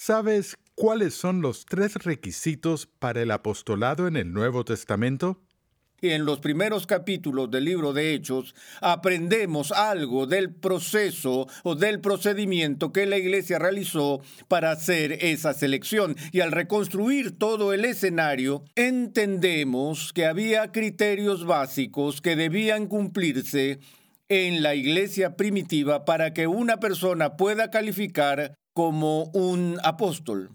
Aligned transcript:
¿Sabes 0.00 0.56
cuáles 0.76 1.14
son 1.14 1.42
los 1.42 1.66
tres 1.66 1.94
requisitos 1.96 2.86
para 2.86 3.20
el 3.20 3.32
apostolado 3.32 4.06
en 4.06 4.16
el 4.16 4.32
Nuevo 4.32 4.64
Testamento? 4.64 5.42
en 6.00 6.24
los 6.24 6.38
primeros 6.38 6.86
capítulos 6.86 7.50
del 7.50 7.64
libro 7.64 7.92
de 7.92 8.14
Hechos 8.14 8.54
aprendemos 8.80 9.72
algo 9.72 10.28
del 10.28 10.54
proceso 10.54 11.48
o 11.64 11.74
del 11.74 12.00
procedimiento 12.00 12.92
que 12.92 13.06
la 13.06 13.18
iglesia 13.18 13.58
realizó 13.58 14.20
para 14.46 14.70
hacer 14.70 15.24
esa 15.24 15.52
selección. 15.52 16.14
Y 16.30 16.42
al 16.42 16.52
reconstruir 16.52 17.36
todo 17.36 17.72
el 17.72 17.84
escenario, 17.84 18.62
entendemos 18.76 20.12
que 20.12 20.26
había 20.26 20.70
criterios 20.70 21.44
básicos 21.44 22.20
que 22.20 22.36
debían 22.36 22.86
cumplirse 22.86 23.80
en 24.28 24.62
la 24.62 24.76
iglesia 24.76 25.36
primitiva 25.36 26.04
para 26.04 26.32
que 26.32 26.46
una 26.46 26.78
persona 26.78 27.36
pueda 27.36 27.70
calificar 27.70 28.54
como 28.78 29.24
un 29.32 29.76
apóstol. 29.82 30.52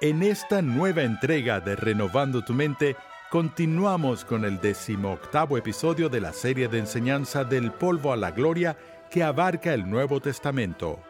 En 0.00 0.22
esta 0.22 0.62
nueva 0.62 1.02
entrega 1.02 1.60
de 1.60 1.76
Renovando 1.76 2.42
tu 2.42 2.54
Mente, 2.54 2.96
continuamos 3.30 4.24
con 4.24 4.46
el 4.46 4.58
decimoctavo 4.58 5.58
episodio 5.58 6.08
de 6.08 6.22
la 6.22 6.32
serie 6.32 6.66
de 6.66 6.78
enseñanza 6.78 7.44
del 7.44 7.70
polvo 7.72 8.10
a 8.10 8.16
la 8.16 8.30
gloria 8.30 8.78
que 9.10 9.22
abarca 9.22 9.74
el 9.74 9.86
Nuevo 9.90 10.18
Testamento. 10.18 11.00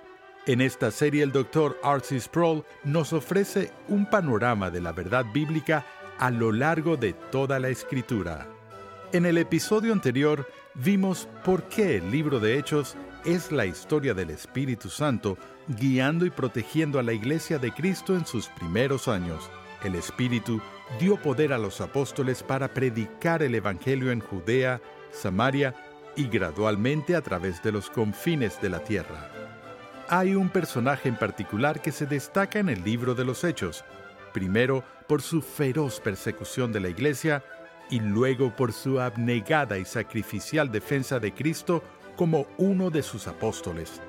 En 0.49 0.61
esta 0.61 0.91
serie 0.91 1.23
el 1.23 1.31
Dr. 1.31 1.79
Arcee 1.85 2.19
Sproul 2.19 2.65
nos 2.83 3.13
ofrece 3.13 3.71
un 3.87 4.11
panorama 4.11 4.69
de 4.69 4.81
la 4.81 4.91
verdad 4.91 5.25
bíblica 5.33 5.87
a 6.19 6.33
lo 6.33 6.51
largo 6.51 6.97
de 6.97 7.13
toda 7.13 7.61
la 7.61 7.69
escritura. 7.69 8.49
En 9.13 9.27
el 9.27 9.39
episodio 9.39 9.93
anterior 9.93 10.45
vimos 10.75 11.29
por 11.45 11.65
qué 11.69 11.97
el 11.97 12.11
libro 12.11 12.41
de 12.41 12.59
Hechos 12.59 12.97
es 13.25 13.53
la 13.53 13.67
historia 13.67 14.15
del 14.15 14.31
Espíritu 14.31 14.89
Santo 14.91 15.39
guiando 15.69 16.27
y 16.27 16.31
protegiendo 16.31 16.99
a 16.99 17.03
la 17.03 17.13
iglesia 17.13 17.59
de 17.59 17.73
Cristo 17.73 18.15
en 18.15 18.27
sus 18.27 18.49
primeros 18.49 19.09
años. 19.09 19.51
El 19.83 19.95
Espíritu 19.95 20.61
dio 20.99 21.17
poder 21.17 21.53
a 21.53 21.59
los 21.59 21.81
apóstoles 21.81 22.43
para 22.43 22.69
predicar 22.69 23.43
el 23.43 23.55
Evangelio 23.55 24.11
en 24.11 24.21
Judea, 24.21 24.81
Samaria 25.11 25.75
y 26.17 26.29
gradualmente 26.29 27.17
a 27.17 27.23
través 27.23 27.63
de 27.63 27.73
los 27.73 27.89
confines 27.89 28.61
de 28.61 28.71
la 28.71 28.81
tierra. 28.81 29.31
Hay 30.09 30.35
un 30.35 30.51
personaje 30.51 31.09
en 31.09 31.17
particular 31.17 31.81
que 31.81 31.93
se 31.93 32.07
destaca 32.07 32.59
en 32.59 32.69
el 32.69 32.85
libro 32.85 33.15
de 33.15 33.25
los 33.25 33.43
Hechos, 33.43 33.85
primero 34.33 34.85
por 35.07 35.23
su 35.23 35.41
feroz 35.41 36.01
persecución 36.01 36.73
de 36.73 36.81
la 36.81 36.89
iglesia 36.89 37.43
y 37.91 38.01
luego 38.01 38.55
por 38.55 38.73
su 38.73 39.01
abnegada 39.01 39.79
y 39.79 39.85
sacrificial 39.85 40.71
defensa 40.71 41.19
de 41.19 41.33
Cristo 41.33 41.83
como 42.17 42.47
uno 42.59 42.91
de 42.91 43.03
sus 43.03 43.27
apóstoles. 43.27 44.01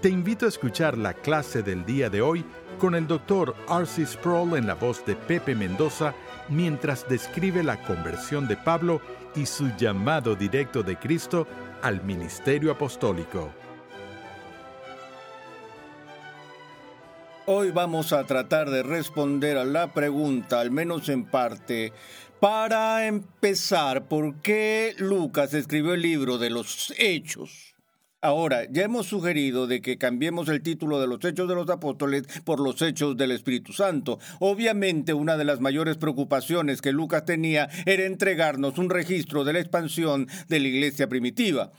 Te 0.00 0.08
invito 0.10 0.44
a 0.44 0.50
escuchar 0.50 0.98
la 0.98 1.14
clase 1.14 1.62
del 1.62 1.86
día 1.86 2.10
de 2.10 2.20
hoy 2.20 2.44
con 2.78 2.94
el 2.94 3.06
Dr. 3.06 3.54
R.C. 3.68 4.04
Sproul 4.04 4.58
en 4.58 4.66
la 4.66 4.74
voz 4.74 5.04
de 5.06 5.16
Pepe 5.16 5.54
Mendoza 5.54 6.14
mientras 6.48 7.08
describe 7.08 7.62
la 7.62 7.82
conversión 7.82 8.46
de 8.46 8.56
Pablo 8.56 9.00
y 9.34 9.46
su 9.46 9.70
llamado 9.76 10.34
directo 10.34 10.82
de 10.82 10.96
Cristo 10.96 11.46
al 11.82 12.02
ministerio 12.02 12.70
apostólico. 12.70 13.50
Hoy 17.46 17.70
vamos 17.72 18.14
a 18.14 18.24
tratar 18.24 18.70
de 18.70 18.82
responder 18.82 19.58
a 19.58 19.64
la 19.64 19.92
pregunta, 19.92 20.60
al 20.60 20.70
menos 20.70 21.10
en 21.10 21.26
parte, 21.26 21.92
para 22.40 23.06
empezar, 23.06 24.06
¿por 24.06 24.36
qué 24.42 24.94
Lucas 24.98 25.54
escribió 25.54 25.94
el 25.94 26.02
libro 26.02 26.38
de 26.38 26.50
los 26.50 26.92
Hechos? 26.98 27.74
Ahora, 28.20 28.66
ya 28.70 28.84
hemos 28.84 29.06
sugerido 29.06 29.66
de 29.66 29.82
que 29.82 29.98
cambiemos 29.98 30.48
el 30.48 30.62
título 30.62 30.98
de 30.98 31.06
los 31.06 31.22
Hechos 31.22 31.46
de 31.46 31.54
los 31.54 31.68
Apóstoles 31.68 32.22
por 32.44 32.58
los 32.58 32.80
Hechos 32.80 33.18
del 33.18 33.32
Espíritu 33.32 33.74
Santo. 33.74 34.18
Obviamente, 34.40 35.12
una 35.12 35.36
de 35.36 35.44
las 35.44 35.60
mayores 35.60 35.98
preocupaciones 35.98 36.80
que 36.80 36.92
Lucas 36.92 37.26
tenía 37.26 37.68
era 37.84 38.04
entregarnos 38.04 38.78
un 38.78 38.88
registro 38.88 39.44
de 39.44 39.52
la 39.52 39.60
expansión 39.60 40.26
de 40.48 40.58
la 40.58 40.68
iglesia 40.68 41.06
primitiva. 41.06 41.72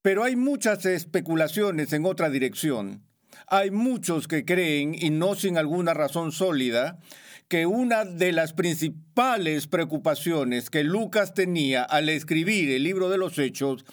Pero 0.00 0.22
hay 0.22 0.36
muchas 0.36 0.86
especulaciones 0.86 1.92
en 1.92 2.06
otra 2.06 2.30
dirección. 2.30 3.02
Hay 3.48 3.72
muchos 3.72 4.28
que 4.28 4.44
creen, 4.44 4.94
y 4.94 5.10
no 5.10 5.34
sin 5.34 5.58
alguna 5.58 5.92
razón 5.92 6.30
sólida, 6.30 7.00
que 7.50 7.66
una 7.66 8.04
de 8.04 8.30
las 8.30 8.52
principales 8.52 9.66
preocupaciones 9.66 10.70
que 10.70 10.84
Lucas 10.84 11.34
tenía 11.34 11.82
al 11.82 12.08
escribir 12.08 12.70
el 12.70 12.84
libro 12.84 13.08
de 13.08 13.18
los 13.18 13.40
Hechos 13.40 13.84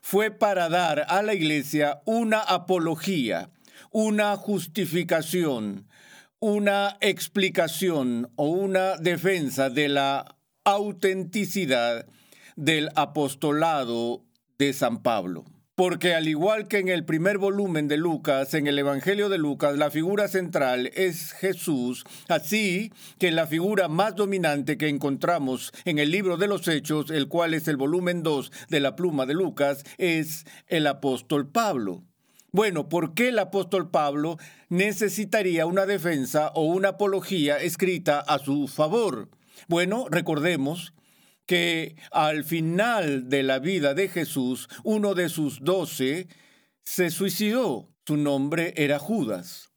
fue 0.00 0.30
para 0.30 0.70
dar 0.70 1.04
a 1.08 1.22
la 1.22 1.34
iglesia 1.34 2.00
una 2.06 2.40
apología, 2.40 3.50
una 3.90 4.34
justificación, 4.36 5.86
una 6.40 6.96
explicación 7.02 8.30
o 8.36 8.48
una 8.48 8.96
defensa 8.96 9.68
de 9.68 9.90
la 9.90 10.34
autenticidad 10.64 12.06
del 12.56 12.88
apostolado 12.94 14.24
de 14.56 14.72
San 14.72 15.02
Pablo. 15.02 15.44
Porque 15.82 16.14
al 16.14 16.28
igual 16.28 16.68
que 16.68 16.78
en 16.78 16.86
el 16.86 17.04
primer 17.04 17.38
volumen 17.38 17.88
de 17.88 17.96
Lucas, 17.96 18.54
en 18.54 18.68
el 18.68 18.78
Evangelio 18.78 19.28
de 19.28 19.36
Lucas, 19.36 19.76
la 19.76 19.90
figura 19.90 20.28
central 20.28 20.92
es 20.94 21.32
Jesús, 21.32 22.04
así 22.28 22.92
que 23.18 23.32
la 23.32 23.48
figura 23.48 23.88
más 23.88 24.14
dominante 24.14 24.78
que 24.78 24.86
encontramos 24.86 25.72
en 25.84 25.98
el 25.98 26.12
libro 26.12 26.36
de 26.36 26.46
los 26.46 26.68
Hechos, 26.68 27.10
el 27.10 27.26
cual 27.26 27.52
es 27.52 27.66
el 27.66 27.76
volumen 27.76 28.22
2 28.22 28.52
de 28.68 28.78
la 28.78 28.94
pluma 28.94 29.26
de 29.26 29.34
Lucas, 29.34 29.82
es 29.98 30.46
el 30.68 30.86
apóstol 30.86 31.48
Pablo. 31.48 32.04
Bueno, 32.52 32.88
¿por 32.88 33.14
qué 33.14 33.30
el 33.30 33.40
apóstol 33.40 33.90
Pablo 33.90 34.36
necesitaría 34.68 35.66
una 35.66 35.84
defensa 35.84 36.52
o 36.54 36.62
una 36.62 36.90
apología 36.90 37.56
escrita 37.56 38.20
a 38.20 38.38
su 38.38 38.68
favor? 38.68 39.30
Bueno, 39.66 40.06
recordemos 40.08 40.94
que 41.52 41.96
al 42.12 42.44
final 42.44 43.28
de 43.28 43.42
la 43.42 43.58
vida 43.58 43.92
de 43.92 44.08
Jesús, 44.08 44.70
uno 44.84 45.12
de 45.12 45.28
sus 45.28 45.60
doce 45.60 46.26
se 46.80 47.10
suicidó. 47.10 47.90
Su 48.06 48.16
nombre 48.16 48.72
era 48.74 48.98
Judas. 48.98 49.70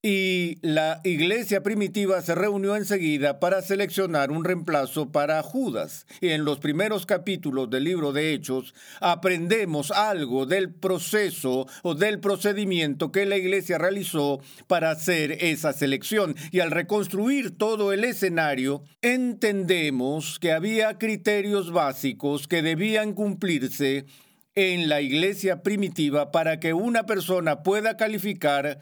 Y 0.00 0.58
la 0.62 1.00
iglesia 1.02 1.64
primitiva 1.64 2.22
se 2.22 2.36
reunió 2.36 2.76
enseguida 2.76 3.40
para 3.40 3.62
seleccionar 3.62 4.30
un 4.30 4.44
reemplazo 4.44 5.10
para 5.10 5.42
Judas. 5.42 6.06
Y 6.20 6.28
en 6.28 6.44
los 6.44 6.60
primeros 6.60 7.04
capítulos 7.04 7.68
del 7.68 7.82
libro 7.82 8.12
de 8.12 8.32
Hechos 8.32 8.74
aprendemos 9.00 9.90
algo 9.90 10.46
del 10.46 10.72
proceso 10.72 11.66
o 11.82 11.96
del 11.96 12.20
procedimiento 12.20 13.10
que 13.10 13.26
la 13.26 13.38
iglesia 13.38 13.76
realizó 13.76 14.40
para 14.68 14.92
hacer 14.92 15.32
esa 15.40 15.72
selección. 15.72 16.36
Y 16.52 16.60
al 16.60 16.70
reconstruir 16.70 17.58
todo 17.58 17.92
el 17.92 18.04
escenario, 18.04 18.84
entendemos 19.02 20.38
que 20.38 20.52
había 20.52 20.96
criterios 20.96 21.72
básicos 21.72 22.46
que 22.46 22.62
debían 22.62 23.14
cumplirse 23.14 24.06
en 24.54 24.88
la 24.88 25.00
iglesia 25.00 25.64
primitiva 25.64 26.30
para 26.30 26.60
que 26.60 26.72
una 26.72 27.04
persona 27.04 27.64
pueda 27.64 27.96
calificar 27.96 28.78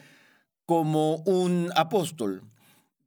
como 0.67 1.17
un 1.25 1.71
apóstol. 1.75 2.43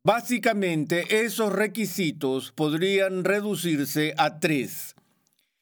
Básicamente, 0.03 1.25
esos 1.25 1.51
requisitos 1.51 2.51
podrían 2.53 3.25
reducirse 3.25 4.13
a 4.17 4.39
tres. 4.39 4.95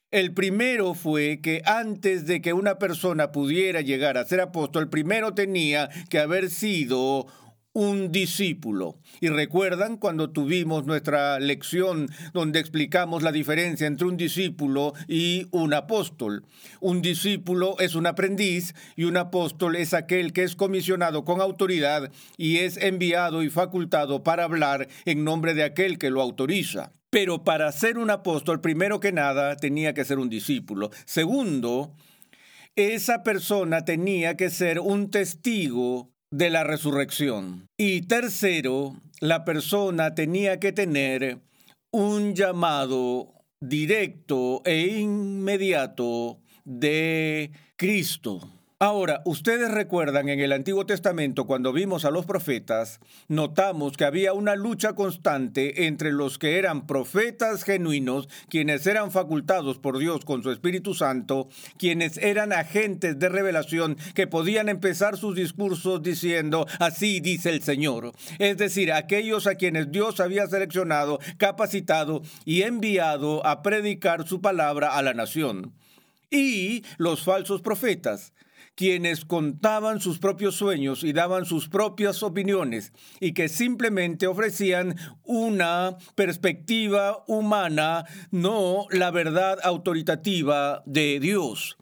El 0.10 0.34
primero 0.34 0.94
fue 0.94 1.42
que 1.42 1.62
antes 1.66 2.26
de 2.26 2.42
que 2.42 2.54
una 2.54 2.78
persona 2.78 3.34
pudiera 3.34 3.82
llegar 3.82 4.18
a 4.18 4.26
ser 4.26 4.40
apóstol, 4.40 4.90
primero 4.90 5.34
tenía 5.34 5.90
que 6.10 6.20
haber 6.20 6.50
sido 6.50 7.28
un 7.78 8.12
discípulo. 8.12 8.98
Y 9.22 9.30
recuerdan 9.30 9.98
cuando 9.98 10.32
tuvimos 10.32 10.88
nuestra 10.88 11.40
lección 11.40 12.10
donde 12.34 12.60
explicamos 12.60 13.22
la 13.22 13.32
diferencia 13.32 13.86
entre 13.86 14.08
un 14.08 14.18
discípulo 14.18 14.94
y 15.08 15.46
un 15.52 15.76
apóstol. 15.76 16.44
Un 16.80 17.04
discípulo 17.04 17.76
es 17.78 17.94
un 17.94 18.08
aprendiz 18.08 18.74
y 18.96 19.04
un 19.04 19.16
apóstol 19.16 19.76
es 19.76 19.94
aquel 19.94 20.34
que 20.34 20.42
es 20.42 20.56
comisionado 20.56 21.24
con 21.24 21.40
autoridad 21.40 22.12
y 22.36 22.58
es 22.58 22.78
enviado 22.78 23.44
y 23.44 23.52
facultado 23.52 24.24
para 24.24 24.46
hablar 24.46 24.88
en 25.06 25.24
nombre 25.24 25.54
de 25.54 25.64
aquel 25.64 26.00
que 26.00 26.10
lo 26.10 26.24
autoriza. 26.24 26.94
Pero 27.12 27.44
para 27.44 27.72
ser 27.72 28.00
un 28.00 28.10
apóstol, 28.10 28.60
primero 28.60 29.00
que 29.00 29.12
nada, 29.12 29.56
tenía 29.56 29.94
que 29.94 30.04
ser 30.04 30.18
un 30.18 30.30
discípulo. 30.30 30.90
Segundo, 31.06 31.94
esa 32.76 33.22
persona 33.22 33.86
tenía 33.86 34.36
que 34.36 34.50
ser 34.50 34.80
un 34.80 35.12
testigo 35.12 36.17
de 36.32 36.50
la 36.50 36.64
resurrección. 36.64 37.68
Y 37.78 38.02
tercero, 38.02 38.96
la 39.20 39.46
persona 39.46 40.16
tenía 40.16 40.60
que 40.60 40.72
tener 40.72 41.40
un 41.92 42.36
llamado 42.36 43.34
directo 43.60 44.62
e 44.66 44.88
inmediato 45.00 46.40
de 46.66 47.52
Cristo. 47.76 48.57
Ahora, 48.80 49.24
ustedes 49.26 49.72
recuerdan 49.72 50.30
en 50.30 50.40
el 50.40 50.52
Antiguo 50.52 50.86
Testamento 50.86 51.48
cuando 51.48 51.74
vimos 51.74 52.06
a 52.06 52.12
los 52.12 52.28
profetas, 52.28 53.00
notamos 53.28 53.98
que 53.98 54.06
había 54.06 54.34
una 54.34 54.56
lucha 54.56 54.94
constante 54.94 55.88
entre 55.88 56.12
los 56.12 56.38
que 56.38 56.60
eran 56.60 56.86
profetas 56.86 57.64
genuinos, 57.64 58.30
quienes 58.50 58.86
eran 58.86 59.10
facultados 59.10 59.80
por 59.80 59.98
Dios 59.98 60.26
con 60.26 60.44
su 60.44 60.52
Espíritu 60.52 60.94
Santo, 60.94 61.50
quienes 61.80 62.20
eran 62.20 62.54
agentes 62.54 63.18
de 63.18 63.30
revelación 63.30 63.98
que 64.14 64.28
podían 64.28 64.70
empezar 64.70 65.18
sus 65.18 65.36
discursos 65.36 66.04
diciendo, 66.04 66.68
así 66.78 67.20
dice 67.20 67.50
el 67.50 67.64
Señor. 67.64 68.12
Es 68.38 68.58
decir, 68.58 68.94
aquellos 68.94 69.48
a 69.48 69.56
quienes 69.56 69.92
Dios 69.92 70.20
había 70.20 70.46
seleccionado, 70.46 71.18
capacitado 71.40 72.22
y 72.46 72.62
enviado 72.62 73.44
a 73.44 73.64
predicar 73.64 74.28
su 74.28 74.40
palabra 74.40 74.96
a 74.96 75.02
la 75.02 75.16
nación. 75.16 75.74
Y 76.30 76.84
los 76.98 77.24
falsos 77.24 77.62
profetas, 77.62 78.34
quienes 78.78 79.26
contaban 79.26 80.00
sus 80.00 80.20
propios 80.20 80.56
sueños 80.56 81.04
y 81.04 81.12
daban 81.12 81.46
sus 81.46 81.68
propias 81.68 82.22
opiniones 82.22 82.94
y 83.20 83.34
que 83.34 83.50
simplemente 83.50 84.28
ofrecían 84.28 84.96
una 85.24 85.98
perspectiva 86.14 87.24
humana, 87.26 88.06
no 88.30 88.86
la 88.92 89.10
verdad 89.10 89.58
autoritativa 89.64 90.84
de 90.86 91.20
Dios. 91.20 91.76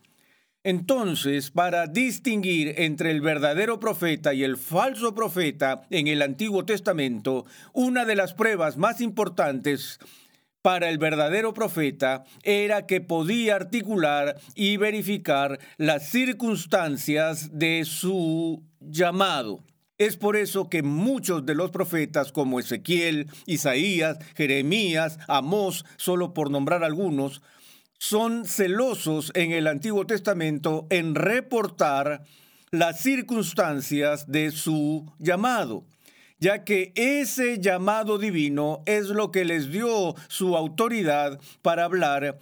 Entonces, 0.64 1.52
para 1.52 1.86
distinguir 1.86 2.74
entre 2.78 3.12
el 3.12 3.20
verdadero 3.20 3.80
profeta 3.80 4.34
y 4.34 4.44
el 4.44 4.56
falso 4.56 5.14
profeta 5.14 5.82
en 5.90 6.08
el 6.08 6.22
Antiguo 6.22 6.64
Testamento, 6.64 7.46
una 7.74 8.06
de 8.06 8.16
las 8.16 8.34
pruebas 8.34 8.78
más 8.78 9.02
importantes 9.02 10.00
para 10.66 10.90
el 10.90 10.98
verdadero 10.98 11.54
profeta 11.54 12.24
era 12.42 12.88
que 12.88 13.00
podía 13.00 13.56
articular 13.56 14.36
y 14.56 14.78
verificar 14.78 15.60
las 15.78 16.10
circunstancias 16.10 17.52
de 17.60 17.86
su 17.86 18.64
llamado. 18.80 19.64
Es 20.00 20.18
por 20.18 20.36
eso 20.36 20.68
que 20.68 20.82
muchos 20.82 21.46
de 21.46 21.54
los 21.54 21.70
profetas 21.70 22.32
como 22.32 22.60
Ezequiel, 22.60 23.28
Isaías, 23.46 24.18
Jeremías, 24.36 25.20
Amós, 25.28 25.86
solo 25.98 26.34
por 26.34 26.50
nombrar 26.50 26.84
algunos, 26.84 27.44
son 28.00 28.46
celosos 28.46 29.32
en 29.36 29.52
el 29.52 29.68
Antiguo 29.68 30.08
Testamento 30.08 30.88
en 30.90 31.14
reportar 31.14 32.24
las 32.72 33.02
circunstancias 33.02 34.32
de 34.32 34.50
su 34.50 35.14
llamado 35.20 35.86
ya 36.46 36.64
que 36.64 36.94
ese 36.94 37.58
llamado 37.60 38.20
divino 38.20 38.84
es 38.86 39.08
lo 39.08 39.32
que 39.32 39.46
les 39.46 39.72
dio 39.72 40.14
su 40.28 40.56
autoridad 40.56 41.40
para 41.64 41.86
hablar 41.86 42.38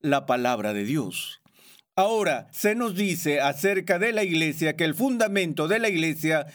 la 0.00 0.24
palabra 0.24 0.72
de 0.72 0.84
Dios. 0.84 1.42
Ahora, 1.94 2.48
se 2.50 2.74
nos 2.74 2.94
dice 2.94 3.42
acerca 3.42 3.98
de 3.98 4.12
la 4.12 4.24
iglesia 4.24 4.74
que 4.74 4.84
el 4.84 4.94
fundamento 4.94 5.68
de 5.68 5.80
la 5.80 5.90
iglesia 5.90 6.46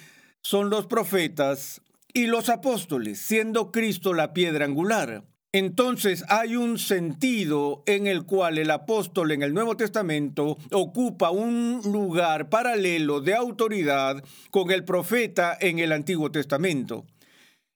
son 0.41 0.71
los 0.71 0.88
profetas 0.88 1.83
y 2.13 2.25
los 2.25 2.49
apóstoles, 2.49 3.19
siendo 3.19 3.71
Cristo 3.71 4.15
la 4.15 4.33
piedra 4.33 4.65
angular. 4.65 5.23
Entonces 5.53 6.25
hay 6.27 6.55
un 6.55 6.77
sentido 6.77 7.83
en 7.85 8.05
el 8.05 8.25
cual 8.25 8.57
el 8.57 8.69
apóstol 8.69 9.31
en 9.31 9.44
el 9.44 9.53
Nuevo 9.53 9.77
Testamento 9.77 10.57
ocupa 10.71 11.31
un 11.31 11.81
lugar 11.85 12.49
paralelo 12.49 13.21
de 13.21 13.33
autoridad 13.33 14.23
con 14.51 14.71
el 14.71 14.83
profeta 14.83 15.57
en 15.59 15.79
el 15.79 15.94
Antiguo 15.94 16.31
Testamento. 16.31 17.05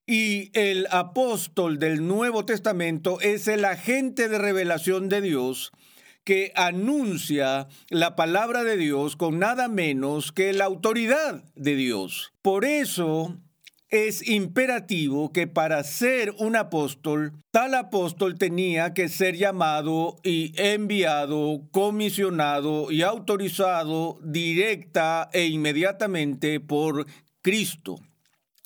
Y 0.06 0.52
el 0.54 0.88
apóstol 0.92 1.80
del 1.80 2.06
Nuevo 2.06 2.46
Testamento 2.46 3.22
es 3.22 3.48
el 3.48 3.64
agente 3.64 4.28
de 4.28 4.38
revelación 4.38 5.08
de 5.08 5.22
Dios 5.22 5.72
que 6.24 6.52
anuncia 6.56 7.68
la 7.90 8.16
palabra 8.16 8.64
de 8.64 8.78
Dios 8.78 9.16
con 9.16 9.40
nada 9.40 9.70
menos 9.70 10.32
que 10.32 10.54
la 10.54 10.66
autoridad 10.66 11.44
de 11.56 11.76
Dios. 11.76 12.34
Por 12.42 12.66
eso 12.66 13.38
es 13.92 14.26
imperativo 14.26 15.34
que 15.34 15.48
para 15.48 15.84
ser 15.84 16.34
un 16.38 16.56
apóstol, 16.56 17.34
tal 17.52 17.76
apóstol 17.76 18.38
tenía 18.38 18.94
que 18.94 19.10
ser 19.10 19.36
llamado 19.36 20.16
y 20.24 20.54
enviado, 20.56 21.68
comisionado 21.72 22.90
y 22.90 23.02
autorizado 23.02 24.18
directa 24.24 25.30
e 25.34 25.48
inmediatamente 25.48 26.62
por 26.62 27.06
Cristo. 27.42 28.00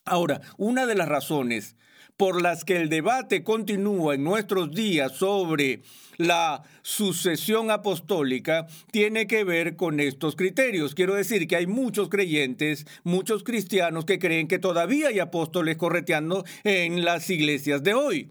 Ahora, 0.05 0.41
una 0.57 0.85
de 0.85 0.93
las 0.93 1.09
razones 1.09 1.75
por 2.17 2.41
las 2.41 2.63
que 2.63 2.77
el 2.77 2.89
debate 2.89 3.43
continúa 3.43 4.13
en 4.13 4.23
nuestros 4.23 4.71
días 4.71 5.11
sobre 5.13 5.81
la 6.17 6.63
sucesión 6.81 7.71
apostólica 7.71 8.67
tiene 8.91 9.27
que 9.27 9.43
ver 9.43 9.75
con 9.75 9.99
estos 9.99 10.35
criterios. 10.35 10.95
Quiero 10.95 11.15
decir 11.15 11.47
que 11.47 11.55
hay 11.55 11.67
muchos 11.67 12.09
creyentes, 12.09 12.85
muchos 13.03 13.43
cristianos 13.43 14.05
que 14.05 14.19
creen 14.19 14.47
que 14.47 14.59
todavía 14.59 15.09
hay 15.09 15.19
apóstoles 15.19 15.77
correteando 15.77 16.45
en 16.63 17.05
las 17.05 17.29
iglesias 17.29 17.83
de 17.83 17.93
hoy 17.93 18.29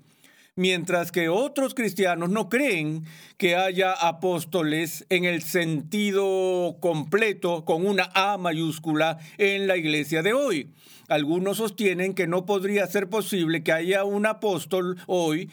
mientras 0.57 1.11
que 1.11 1.29
otros 1.29 1.75
cristianos 1.75 2.31
no 2.31 2.49
creen 2.49 3.05
que 3.37 3.57
haya 3.57 3.93
apóstoles 3.93 5.05
en 5.09 5.25
el 5.25 5.43
sentido 5.43 6.77
completo, 6.81 7.65
con 7.65 7.87
una 7.87 8.09
A 8.15 8.39
mayúscula, 8.39 9.19
en 9.39 9.67
la 9.67 9.77
iglesia 9.77 10.23
de 10.23 10.33
hoy. 10.33 10.71
Algunos 11.09 11.59
sostienen 11.59 12.15
que 12.15 12.27
no 12.27 12.47
podría 12.47 12.87
ser 12.87 13.09
posible 13.09 13.63
que 13.63 13.73
haya 13.73 14.05
un 14.05 14.27
apóstol 14.27 14.97
hoy 15.07 15.51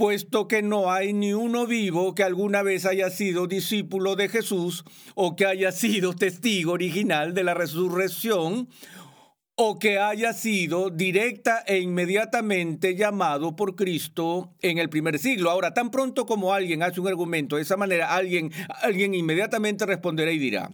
puesto 0.00 0.48
que 0.48 0.62
no 0.62 0.90
hay 0.90 1.12
ni 1.12 1.34
uno 1.34 1.66
vivo 1.66 2.14
que 2.14 2.22
alguna 2.22 2.62
vez 2.62 2.86
haya 2.86 3.10
sido 3.10 3.46
discípulo 3.46 4.16
de 4.16 4.30
Jesús 4.30 4.82
o 5.14 5.36
que 5.36 5.44
haya 5.44 5.72
sido 5.72 6.14
testigo 6.14 6.72
original 6.72 7.34
de 7.34 7.44
la 7.44 7.52
resurrección 7.52 8.70
o 9.56 9.78
que 9.78 9.98
haya 9.98 10.32
sido 10.32 10.88
directa 10.88 11.62
e 11.66 11.80
inmediatamente 11.80 12.96
llamado 12.96 13.56
por 13.56 13.76
Cristo 13.76 14.54
en 14.62 14.78
el 14.78 14.88
primer 14.88 15.18
siglo. 15.18 15.50
Ahora, 15.50 15.74
tan 15.74 15.90
pronto 15.90 16.24
como 16.24 16.54
alguien 16.54 16.82
hace 16.82 16.98
un 16.98 17.08
argumento 17.08 17.56
de 17.56 17.62
esa 17.62 17.76
manera, 17.76 18.14
alguien, 18.14 18.50
alguien 18.80 19.14
inmediatamente 19.14 19.84
responderá 19.84 20.32
y 20.32 20.38
dirá, 20.38 20.70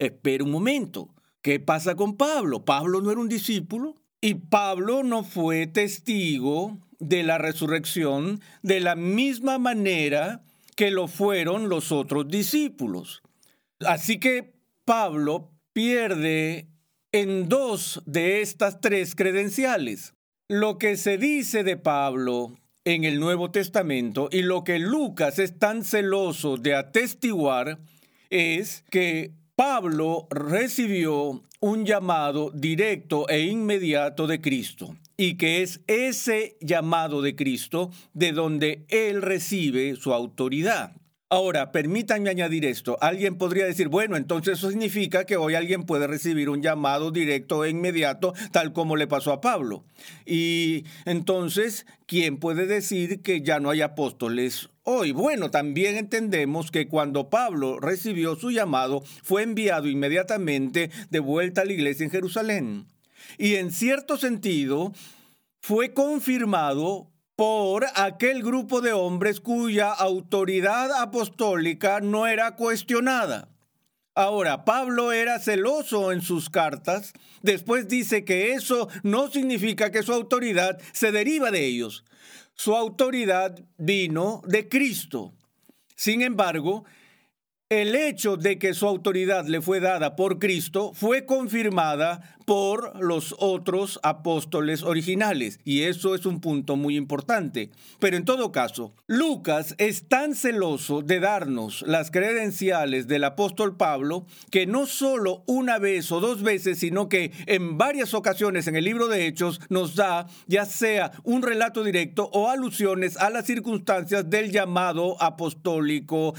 espera 0.00 0.42
un 0.42 0.50
momento, 0.50 1.14
¿qué 1.40 1.60
pasa 1.60 1.94
con 1.94 2.16
Pablo? 2.16 2.64
Pablo 2.64 3.00
no 3.00 3.12
era 3.12 3.20
un 3.20 3.28
discípulo 3.28 3.94
y 4.20 4.34
Pablo 4.34 5.04
no 5.04 5.22
fue 5.22 5.68
testigo 5.68 6.89
de 7.00 7.22
la 7.22 7.38
resurrección 7.38 8.40
de 8.62 8.80
la 8.80 8.94
misma 8.94 9.58
manera 9.58 10.44
que 10.76 10.90
lo 10.90 11.08
fueron 11.08 11.68
los 11.68 11.90
otros 11.90 12.28
discípulos. 12.28 13.22
Así 13.80 14.20
que 14.20 14.52
Pablo 14.84 15.50
pierde 15.72 16.68
en 17.12 17.48
dos 17.48 18.02
de 18.06 18.40
estas 18.42 18.80
tres 18.80 19.14
credenciales. 19.14 20.14
Lo 20.48 20.78
que 20.78 20.96
se 20.96 21.18
dice 21.18 21.64
de 21.64 21.76
Pablo 21.76 22.52
en 22.84 23.04
el 23.04 23.20
Nuevo 23.20 23.50
Testamento 23.50 24.28
y 24.30 24.42
lo 24.42 24.64
que 24.64 24.78
Lucas 24.78 25.38
es 25.38 25.58
tan 25.58 25.84
celoso 25.84 26.56
de 26.56 26.74
atestiguar 26.74 27.78
es 28.30 28.84
que 28.90 29.32
Pablo 29.54 30.28
recibió 30.30 31.42
un 31.60 31.84
llamado 31.84 32.50
directo 32.50 33.28
e 33.28 33.42
inmediato 33.42 34.26
de 34.26 34.40
Cristo 34.40 34.96
y 35.20 35.34
que 35.34 35.60
es 35.60 35.82
ese 35.86 36.56
llamado 36.62 37.20
de 37.20 37.36
Cristo 37.36 37.90
de 38.14 38.32
donde 38.32 38.86
él 38.88 39.20
recibe 39.20 39.94
su 39.96 40.14
autoridad. 40.14 40.96
Ahora, 41.28 41.72
permítanme 41.72 42.30
añadir 42.30 42.64
esto. 42.64 42.96
Alguien 43.02 43.36
podría 43.36 43.66
decir, 43.66 43.88
bueno, 43.88 44.16
entonces 44.16 44.56
eso 44.56 44.70
significa 44.70 45.26
que 45.26 45.36
hoy 45.36 45.56
alguien 45.56 45.84
puede 45.84 46.06
recibir 46.06 46.48
un 46.48 46.62
llamado 46.62 47.10
directo 47.10 47.66
e 47.66 47.68
inmediato, 47.68 48.32
tal 48.50 48.72
como 48.72 48.96
le 48.96 49.06
pasó 49.08 49.30
a 49.30 49.42
Pablo. 49.42 49.84
Y 50.24 50.86
entonces, 51.04 51.84
¿quién 52.06 52.38
puede 52.38 52.64
decir 52.64 53.20
que 53.20 53.42
ya 53.42 53.60
no 53.60 53.68
hay 53.68 53.82
apóstoles 53.82 54.70
hoy? 54.84 55.12
Bueno, 55.12 55.50
también 55.50 55.98
entendemos 55.98 56.70
que 56.70 56.88
cuando 56.88 57.28
Pablo 57.28 57.78
recibió 57.78 58.36
su 58.36 58.52
llamado, 58.52 59.02
fue 59.22 59.42
enviado 59.42 59.86
inmediatamente 59.86 60.90
de 61.10 61.20
vuelta 61.20 61.60
a 61.60 61.66
la 61.66 61.74
iglesia 61.74 62.04
en 62.04 62.10
Jerusalén. 62.10 62.86
Y 63.38 63.56
en 63.56 63.72
cierto 63.72 64.16
sentido, 64.16 64.92
fue 65.60 65.92
confirmado 65.92 67.10
por 67.36 67.86
aquel 67.94 68.42
grupo 68.42 68.80
de 68.80 68.92
hombres 68.92 69.40
cuya 69.40 69.92
autoridad 69.92 70.92
apostólica 71.00 72.00
no 72.00 72.26
era 72.26 72.56
cuestionada. 72.56 73.48
Ahora, 74.14 74.64
Pablo 74.64 75.12
era 75.12 75.38
celoso 75.38 76.12
en 76.12 76.20
sus 76.20 76.50
cartas, 76.50 77.12
después 77.42 77.88
dice 77.88 78.24
que 78.24 78.52
eso 78.52 78.88
no 79.02 79.30
significa 79.30 79.90
que 79.90 80.02
su 80.02 80.12
autoridad 80.12 80.78
se 80.92 81.12
deriva 81.12 81.50
de 81.50 81.64
ellos. 81.64 82.04
Su 82.54 82.74
autoridad 82.76 83.58
vino 83.78 84.42
de 84.46 84.68
Cristo. 84.68 85.32
Sin 85.96 86.20
embargo, 86.20 86.84
el 87.70 87.94
hecho 87.94 88.36
de 88.36 88.58
que 88.58 88.74
su 88.74 88.84
autoridad 88.88 89.46
le 89.46 89.60
fue 89.60 89.78
dada 89.78 90.16
por 90.16 90.40
Cristo 90.40 90.90
fue 90.92 91.24
confirmada 91.24 92.36
por 92.44 93.00
los 93.00 93.36
otros 93.38 94.00
apóstoles 94.02 94.82
originales. 94.82 95.60
Y 95.64 95.82
eso 95.82 96.16
es 96.16 96.26
un 96.26 96.40
punto 96.40 96.74
muy 96.74 96.96
importante. 96.96 97.70
Pero 98.00 98.16
en 98.16 98.24
todo 98.24 98.50
caso, 98.50 98.92
Lucas 99.06 99.76
es 99.78 100.08
tan 100.08 100.34
celoso 100.34 101.02
de 101.02 101.20
darnos 101.20 101.82
las 101.86 102.10
credenciales 102.10 103.06
del 103.06 103.22
apóstol 103.22 103.76
Pablo 103.76 104.26
que 104.50 104.66
no 104.66 104.86
solo 104.86 105.44
una 105.46 105.78
vez 105.78 106.10
o 106.10 106.18
dos 106.18 106.42
veces, 106.42 106.80
sino 106.80 107.08
que 107.08 107.30
en 107.46 107.78
varias 107.78 108.14
ocasiones 108.14 108.66
en 108.66 108.74
el 108.74 108.84
libro 108.84 109.06
de 109.06 109.28
Hechos 109.28 109.60
nos 109.68 109.94
da 109.94 110.26
ya 110.48 110.64
sea 110.64 111.12
un 111.22 111.40
relato 111.40 111.84
directo 111.84 112.30
o 112.32 112.50
alusiones 112.50 113.16
a 113.16 113.30
las 113.30 113.46
circunstancias 113.46 114.28
del 114.28 114.50
llamado 114.50 115.22
apostólico 115.22 116.34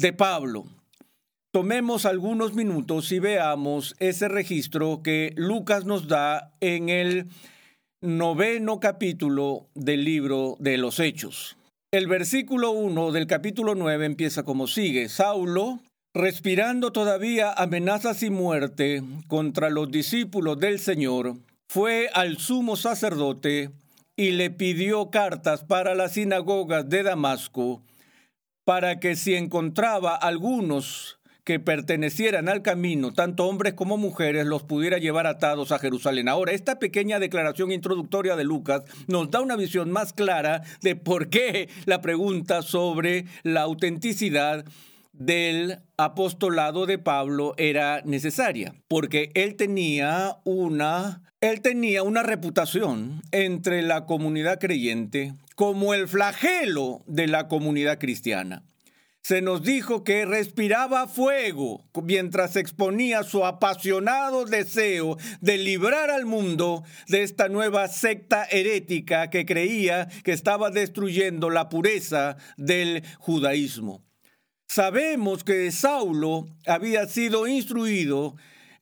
de 0.00 0.14
Pablo. 0.14 0.64
Tomemos 1.52 2.06
algunos 2.06 2.54
minutos 2.54 3.12
y 3.12 3.18
veamos 3.18 3.94
ese 3.98 4.28
registro 4.28 5.02
que 5.02 5.34
Lucas 5.36 5.84
nos 5.84 6.08
da 6.08 6.54
en 6.60 6.88
el 6.88 7.26
noveno 8.00 8.80
capítulo 8.80 9.66
del 9.74 10.04
libro 10.04 10.56
de 10.58 10.78
los 10.78 11.00
Hechos. 11.00 11.58
El 11.92 12.06
versículo 12.06 12.70
1 12.70 13.12
del 13.12 13.26
capítulo 13.26 13.74
9 13.74 14.06
empieza 14.06 14.42
como 14.42 14.68
sigue. 14.68 15.08
Saulo, 15.10 15.80
respirando 16.14 16.92
todavía 16.92 17.52
amenazas 17.52 18.22
y 18.22 18.30
muerte 18.30 19.02
contra 19.26 19.68
los 19.68 19.90
discípulos 19.90 20.58
del 20.60 20.78
Señor, 20.78 21.34
fue 21.70 22.08
al 22.14 22.38
sumo 22.38 22.76
sacerdote 22.76 23.70
y 24.16 24.30
le 24.30 24.50
pidió 24.50 25.10
cartas 25.10 25.64
para 25.64 25.94
las 25.94 26.12
sinagogas 26.12 26.88
de 26.88 27.02
Damasco 27.02 27.82
para 28.70 29.00
que 29.00 29.16
si 29.16 29.34
encontraba 29.34 30.14
algunos 30.14 31.18
que 31.42 31.58
pertenecieran 31.58 32.48
al 32.48 32.62
camino, 32.62 33.12
tanto 33.12 33.46
hombres 33.46 33.74
como 33.74 33.96
mujeres, 33.96 34.46
los 34.46 34.62
pudiera 34.62 34.98
llevar 34.98 35.26
atados 35.26 35.72
a 35.72 35.80
Jerusalén. 35.80 36.28
Ahora, 36.28 36.52
esta 36.52 36.78
pequeña 36.78 37.18
declaración 37.18 37.72
introductoria 37.72 38.36
de 38.36 38.44
Lucas 38.44 38.84
nos 39.08 39.28
da 39.28 39.40
una 39.40 39.56
visión 39.56 39.90
más 39.90 40.12
clara 40.12 40.62
de 40.82 40.94
por 40.94 41.30
qué 41.30 41.68
la 41.84 42.00
pregunta 42.00 42.62
sobre 42.62 43.24
la 43.42 43.62
autenticidad 43.62 44.64
del 45.20 45.80
apostolado 45.98 46.86
de 46.86 46.98
Pablo 46.98 47.54
era 47.58 48.00
necesaria, 48.04 48.74
porque 48.88 49.30
él 49.34 49.54
tenía 49.54 50.38
una 50.44 51.22
él 51.42 51.62
tenía 51.62 52.02
una 52.02 52.22
reputación 52.22 53.22
entre 53.30 53.80
la 53.80 54.04
comunidad 54.04 54.58
creyente 54.58 55.32
como 55.54 55.94
el 55.94 56.06
flagelo 56.06 57.02
de 57.06 57.28
la 57.28 57.48
comunidad 57.48 57.98
cristiana. 57.98 58.62
Se 59.22 59.42
nos 59.42 59.62
dijo 59.62 60.04
que 60.04 60.24
respiraba 60.24 61.06
fuego 61.06 61.84
mientras 62.02 62.56
exponía 62.56 63.22
su 63.22 63.44
apasionado 63.44 64.46
deseo 64.46 65.16
de 65.40 65.58
librar 65.58 66.10
al 66.10 66.26
mundo 66.26 66.82
de 67.08 67.22
esta 67.22 67.48
nueva 67.48 67.88
secta 67.88 68.46
herética 68.50 69.28
que 69.28 69.44
creía 69.44 70.08
que 70.24 70.32
estaba 70.32 70.70
destruyendo 70.70 71.50
la 71.50 71.68
pureza 71.68 72.36
del 72.56 73.02
judaísmo. 73.18 74.02
Sabemos 74.72 75.42
que 75.42 75.72
Saulo 75.72 76.46
había 76.64 77.08
sido 77.08 77.48
instruido 77.48 78.36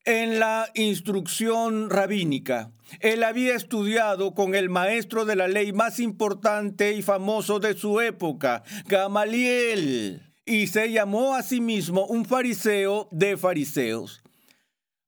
en 0.04 0.38
la 0.38 0.68
instrucción 0.74 1.88
rabínica. 1.88 2.70
Él 3.00 3.24
había 3.24 3.54
estudiado 3.54 4.34
con 4.34 4.54
el 4.54 4.68
maestro 4.68 5.24
de 5.24 5.34
la 5.34 5.48
ley 5.48 5.72
más 5.72 5.98
importante 5.98 6.92
y 6.92 7.00
famoso 7.00 7.58
de 7.58 7.72
su 7.72 8.02
época, 8.02 8.64
Gamaliel, 8.84 10.20
y 10.44 10.66
se 10.66 10.92
llamó 10.92 11.34
a 11.34 11.42
sí 11.42 11.62
mismo 11.62 12.04
un 12.04 12.26
fariseo 12.26 13.08
de 13.10 13.38
fariseos. 13.38 14.22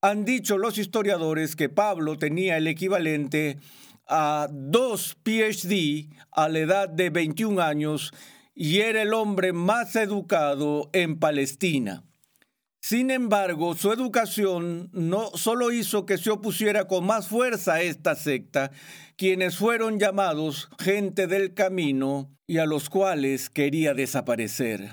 Han 0.00 0.24
dicho 0.24 0.56
los 0.56 0.78
historiadores 0.78 1.56
que 1.56 1.68
Pablo 1.68 2.16
tenía 2.16 2.56
el 2.56 2.66
equivalente 2.66 3.58
a 4.08 4.48
dos 4.50 5.14
PhD 5.24 6.08
a 6.32 6.48
la 6.48 6.58
edad 6.58 6.88
de 6.88 7.10
21 7.10 7.60
años 7.60 8.14
y 8.62 8.80
era 8.80 9.00
el 9.00 9.14
hombre 9.14 9.54
más 9.54 9.96
educado 9.96 10.90
en 10.92 11.18
Palestina. 11.18 12.04
Sin 12.82 13.10
embargo, 13.10 13.74
su 13.74 13.90
educación 13.90 14.90
no 14.92 15.30
solo 15.34 15.72
hizo 15.72 16.04
que 16.04 16.18
se 16.18 16.28
opusiera 16.28 16.86
con 16.86 17.06
más 17.06 17.26
fuerza 17.26 17.76
a 17.76 17.80
esta 17.80 18.14
secta, 18.16 18.70
quienes 19.16 19.56
fueron 19.56 19.98
llamados 19.98 20.68
gente 20.78 21.26
del 21.26 21.54
camino 21.54 22.36
y 22.46 22.58
a 22.58 22.66
los 22.66 22.90
cuales 22.90 23.48
quería 23.48 23.94
desaparecer. 23.94 24.90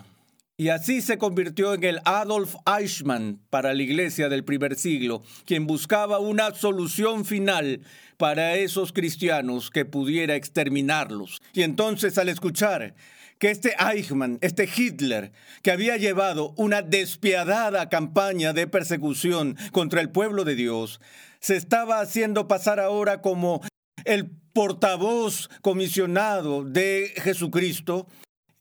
Y 0.55 0.69
así 0.69 1.01
se 1.01 1.17
convirtió 1.17 1.73
en 1.73 1.83
el 1.83 1.99
Adolf 2.05 2.55
Eichmann 2.65 3.41
para 3.49 3.73
la 3.73 3.83
iglesia 3.83 4.29
del 4.29 4.45
primer 4.45 4.75
siglo, 4.75 5.23
quien 5.45 5.67
buscaba 5.67 6.19
una 6.19 6.55
solución 6.55 7.25
final 7.25 7.81
para 8.15 8.55
esos 8.55 8.93
cristianos 8.93 9.69
que 9.71 9.83
pudiera 9.83 10.37
exterminarlos. 10.37 11.41
Y 11.51 11.63
entonces 11.63 12.17
al 12.17 12.29
escuchar 12.29 12.95
que 13.39 13.51
este 13.51 13.75
Eichmann, 13.79 14.39
este 14.41 14.67
Hitler, 14.73 15.31
que 15.61 15.71
había 15.71 15.97
llevado 15.97 16.53
una 16.57 16.81
despiadada 16.81 17.89
campaña 17.89 18.53
de 18.53 18.67
persecución 18.67 19.55
contra 19.71 20.01
el 20.01 20.09
pueblo 20.09 20.43
de 20.43 20.55
Dios, 20.55 20.99
se 21.39 21.55
estaba 21.55 21.99
haciendo 21.99 22.47
pasar 22.47 22.79
ahora 22.79 23.21
como 23.21 23.61
el 24.05 24.29
portavoz 24.53 25.49
comisionado 25.61 26.63
de 26.63 27.13
Jesucristo, 27.17 28.07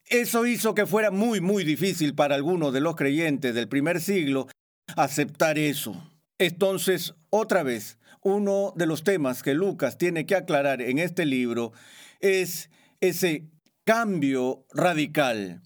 eso 0.08 0.46
hizo 0.46 0.74
que 0.74 0.86
fuera 0.86 1.10
muy, 1.10 1.40
muy 1.40 1.64
difícil 1.64 2.14
para 2.14 2.34
algunos 2.34 2.72
de 2.72 2.80
los 2.80 2.94
creyentes 2.96 3.54
del 3.54 3.68
primer 3.68 4.00
siglo 4.00 4.46
aceptar 4.94 5.58
eso. 5.58 6.10
Entonces, 6.38 7.14
otra 7.30 7.62
vez, 7.62 7.98
uno 8.22 8.72
de 8.76 8.86
los 8.86 9.04
temas 9.04 9.42
que 9.42 9.54
Lucas 9.54 9.98
tiene 9.98 10.26
que 10.26 10.36
aclarar 10.36 10.82
en 10.82 10.98
este 10.98 11.26
libro 11.26 11.72
es 12.20 12.70
ese 13.00 13.48
cambio 13.86 14.66
radical, 14.74 15.62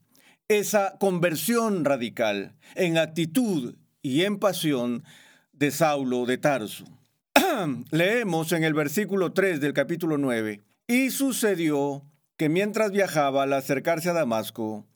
esa 0.47 0.99
conversión 1.01 1.87
radical 1.87 2.55
en 2.75 2.99
actitud 2.99 3.77
y 4.03 4.25
en 4.25 4.39
pasión 4.39 5.05
de 5.55 5.71
Saulo 5.71 6.27
de 6.27 6.37
Tarso. 6.37 6.85
Leemos 7.91 8.53
en 8.53 8.65
el 8.65 8.75
versículo 8.75 9.33
3 9.33 9.63
del 9.63 9.73
capítulo 9.73 10.19
9, 10.19 10.63
y 10.87 11.11
sucedió 11.11 12.05
que 12.37 12.51
mientras 12.51 12.91
viajaba 12.91 13.45
al 13.45 13.55
acercarse 13.55 14.11
a 14.11 14.13
Damasco, 14.13 14.87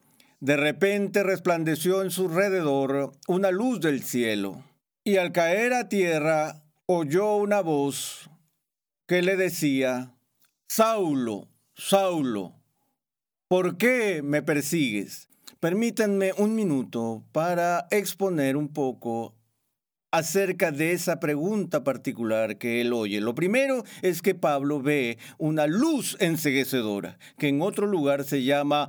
de 0.41 0.59
repente 0.59 1.23
resplandeció 1.23 2.03
en 2.03 2.11
su 2.11 2.27
alrededor 2.27 3.13
una 3.27 3.51
luz 3.51 3.81
del 3.81 4.03
cielo, 4.03 4.63
y 5.03 5.17
al 5.17 5.33
caer 5.33 5.73
a 5.73 5.89
tierra 5.89 6.63
oyó 6.85 7.37
una 7.37 7.63
voz 7.63 8.29
que 9.07 9.23
le 9.23 9.39
decía, 9.39 10.15
Saulo, 10.69 11.49
Saulo, 11.75 12.61
¿Por 13.49 13.77
qué 13.77 14.23
me 14.23 14.43
persigues? 14.43 15.29
Permítanme 15.61 16.33
un 16.39 16.55
minuto 16.55 17.25
para 17.31 17.87
exponer 17.91 18.57
un 18.57 18.69
poco 18.69 19.35
acerca 20.11 20.71
de 20.71 20.93
esa 20.93 21.21
pregunta 21.21 21.85
particular 21.85 22.57
que 22.57 22.81
él 22.81 22.95
oye. 22.95 23.21
Lo 23.21 23.35
primero 23.35 23.85
es 24.01 24.23
que 24.23 24.35
Pablo 24.35 24.81
ve 24.81 25.19
una 25.37 25.67
luz 25.67 26.17
enseguecedora, 26.21 27.19
que 27.37 27.49
en 27.49 27.61
otro 27.61 27.87
lugar 27.87 28.25
se 28.25 28.45
llama 28.45 28.89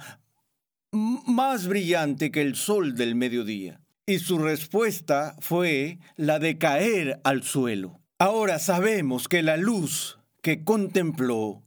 más 0.91 1.67
brillante 1.67 2.31
que 2.31 2.41
el 2.41 2.55
sol 2.55 2.95
del 2.95 3.15
mediodía. 3.15 3.81
Y 4.05 4.19
su 4.19 4.37
respuesta 4.37 5.35
fue 5.39 5.99
la 6.15 6.39
de 6.39 6.57
caer 6.57 7.19
al 7.25 7.43
suelo. 7.43 7.99
Ahora 8.19 8.59
sabemos 8.59 9.27
que 9.27 9.41
la 9.41 9.57
luz 9.57 10.17
que 10.41 10.63
contempló 10.63 11.63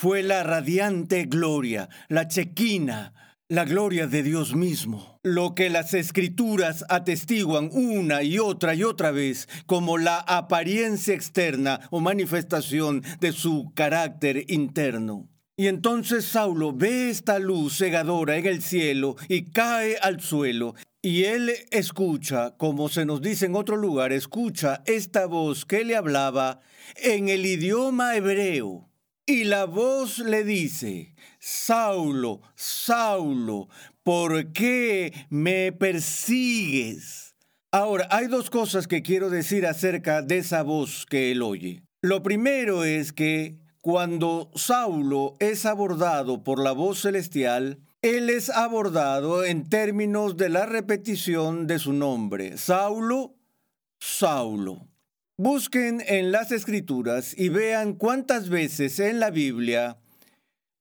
fue 0.00 0.22
la 0.22 0.42
radiante 0.42 1.26
gloria, 1.26 1.90
la 2.08 2.26
chequina, 2.26 3.12
la 3.50 3.66
gloria 3.66 4.06
de 4.06 4.22
Dios 4.22 4.54
mismo, 4.56 5.18
lo 5.22 5.54
que 5.54 5.68
las 5.68 5.92
escrituras 5.92 6.86
atestiguan 6.88 7.68
una 7.70 8.22
y 8.22 8.38
otra 8.38 8.74
y 8.74 8.82
otra 8.82 9.10
vez 9.10 9.46
como 9.66 9.98
la 9.98 10.16
apariencia 10.16 11.12
externa 11.12 11.80
o 11.90 12.00
manifestación 12.00 13.02
de 13.20 13.32
su 13.32 13.72
carácter 13.74 14.50
interno. 14.50 15.28
Y 15.58 15.66
entonces 15.66 16.24
Saulo 16.24 16.72
ve 16.72 17.10
esta 17.10 17.38
luz 17.38 17.76
cegadora 17.76 18.38
en 18.38 18.46
el 18.46 18.62
cielo 18.62 19.16
y 19.28 19.50
cae 19.50 19.98
al 19.98 20.22
suelo. 20.22 20.76
Y 21.02 21.24
él 21.24 21.52
escucha, 21.70 22.56
como 22.56 22.88
se 22.88 23.04
nos 23.04 23.20
dice 23.20 23.44
en 23.44 23.54
otro 23.54 23.76
lugar, 23.76 24.14
escucha 24.14 24.82
esta 24.86 25.26
voz 25.26 25.66
que 25.66 25.84
le 25.84 25.94
hablaba 25.94 26.62
en 26.96 27.28
el 27.28 27.44
idioma 27.44 28.16
hebreo. 28.16 28.89
Y 29.30 29.44
la 29.44 29.64
voz 29.64 30.18
le 30.18 30.42
dice, 30.42 31.14
Saulo, 31.38 32.40
Saulo, 32.56 33.68
¿por 34.02 34.52
qué 34.52 35.14
me 35.30 35.70
persigues? 35.70 37.36
Ahora, 37.70 38.08
hay 38.10 38.26
dos 38.26 38.50
cosas 38.50 38.88
que 38.88 39.02
quiero 39.02 39.30
decir 39.30 39.66
acerca 39.66 40.22
de 40.22 40.38
esa 40.38 40.64
voz 40.64 41.06
que 41.06 41.30
él 41.30 41.42
oye. 41.42 41.84
Lo 42.02 42.24
primero 42.24 42.82
es 42.82 43.12
que 43.12 43.60
cuando 43.80 44.50
Saulo 44.56 45.34
es 45.38 45.64
abordado 45.64 46.42
por 46.42 46.58
la 46.58 46.72
voz 46.72 47.00
celestial, 47.00 47.78
él 48.02 48.30
es 48.30 48.50
abordado 48.50 49.44
en 49.44 49.68
términos 49.68 50.36
de 50.36 50.48
la 50.48 50.66
repetición 50.66 51.68
de 51.68 51.78
su 51.78 51.92
nombre. 51.92 52.58
Saulo, 52.58 53.36
Saulo. 54.00 54.89
Busquen 55.42 56.02
en 56.06 56.32
las 56.32 56.52
escrituras 56.52 57.34
y 57.34 57.48
vean 57.48 57.94
cuántas 57.94 58.50
veces 58.50 59.00
en 59.00 59.20
la 59.20 59.30
Biblia 59.30 59.96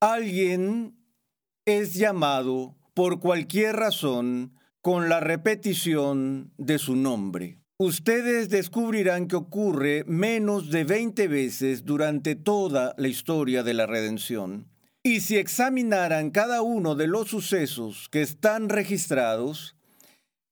alguien 0.01 0.97
es 1.63 1.93
llamado 1.93 2.75
por 2.93 3.21
cualquier 3.21 3.77
razón 3.77 4.51
con 4.81 5.07
la 5.07 5.21
repetición 5.21 6.51
de 6.57 6.77
su 6.77 6.97
nombre. 6.97 7.61
Ustedes 7.77 8.49
descubrirán 8.49 9.29
que 9.29 9.37
ocurre 9.37 10.03
menos 10.05 10.69
de 10.71 10.83
20 10.83 11.29
veces 11.29 11.85
durante 11.85 12.35
toda 12.35 12.95
la 12.97 13.07
historia 13.07 13.63
de 13.63 13.73
la 13.73 13.85
redención. 13.85 14.67
Y 15.03 15.21
si 15.21 15.37
examinaran 15.37 16.31
cada 16.31 16.63
uno 16.63 16.95
de 16.95 17.07
los 17.07 17.29
sucesos 17.29 18.09
que 18.11 18.21
están 18.21 18.67
registrados, 18.67 19.77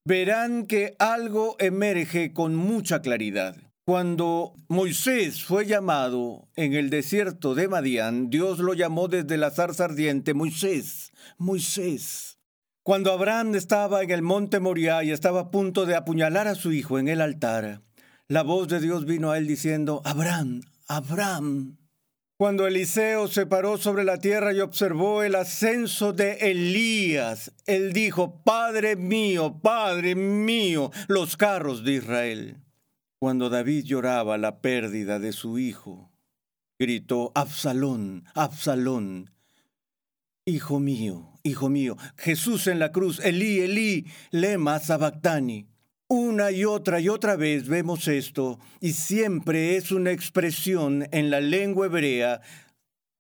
verán 0.06 0.66
que 0.66 0.96
algo 0.98 1.58
emerge 1.60 2.32
con 2.32 2.56
mucha 2.56 3.02
claridad. 3.02 3.67
Cuando 3.90 4.54
Moisés 4.68 5.46
fue 5.46 5.66
llamado 5.66 6.50
en 6.58 6.74
el 6.74 6.90
desierto 6.90 7.56
de 7.56 7.70
Madián, 7.70 8.30
Dios 8.30 8.60
lo 8.60 8.74
llamó 8.74 9.08
desde 9.08 9.38
la 9.38 9.50
zarza 9.50 9.86
ardiente, 9.86 10.34
Moisés, 10.34 11.14
Moisés. 11.38 12.38
Cuando 12.84 13.14
Abraham 13.14 13.56
estaba 13.56 14.04
en 14.04 14.12
el 14.12 14.22
monte 14.22 14.60
Moriah 14.60 15.06
y 15.06 15.12
estaba 15.12 15.40
a 15.40 15.52
punto 15.52 15.86
de 15.86 15.96
apuñalar 15.96 16.50
a 16.50 16.56
su 16.56 16.74
hijo 16.74 17.00
en 17.00 17.08
el 17.08 17.22
altar, 17.22 17.82
la 18.28 18.44
voz 18.44 18.68
de 18.68 18.82
Dios 18.82 19.06
vino 19.06 19.32
a 19.32 19.38
él 19.38 19.48
diciendo, 19.48 20.02
Abraham, 20.04 20.64
Abraham. 20.90 21.78
Cuando 22.36 22.68
Eliseo 22.68 23.30
se 23.30 23.46
paró 23.46 23.78
sobre 23.78 24.04
la 24.04 24.18
tierra 24.18 24.52
y 24.52 24.60
observó 24.60 25.24
el 25.24 25.34
ascenso 25.34 26.12
de 26.12 26.34
Elías, 26.52 27.54
él 27.66 27.94
dijo, 27.94 28.44
Padre 28.44 28.98
mío, 28.98 29.62
Padre 29.64 30.14
mío, 30.16 30.92
los 31.08 31.38
carros 31.38 31.86
de 31.86 31.94
Israel. 31.94 32.67
Cuando 33.20 33.50
David 33.50 33.86
lloraba 33.86 34.38
la 34.38 34.62
pérdida 34.62 35.20
de 35.20 35.32
su 35.32 35.58
hijo, 35.58 36.12
gritó, 36.80 37.32
Absalón, 37.36 38.26
Absalón, 38.36 39.32
Hijo 40.50 40.80
mío, 40.80 41.38
hijo 41.44 41.68
mío, 41.68 41.98
Jesús 42.16 42.68
en 42.68 42.80
la 42.80 42.94
cruz, 42.94 43.20
Elí, 43.20 43.60
Elí, 43.60 44.06
lema 44.32 44.80
sabactani. 44.80 45.68
Una 46.08 46.52
y 46.52 46.64
otra 46.64 47.02
y 47.02 47.10
otra 47.10 47.36
vez 47.36 47.68
vemos 47.68 48.08
esto 48.08 48.58
y 48.80 48.94
siempre 48.94 49.76
es 49.76 49.92
una 49.92 50.12
expresión 50.12 51.06
en 51.12 51.30
la 51.32 51.42
lengua 51.42 51.88
hebrea 51.88 52.40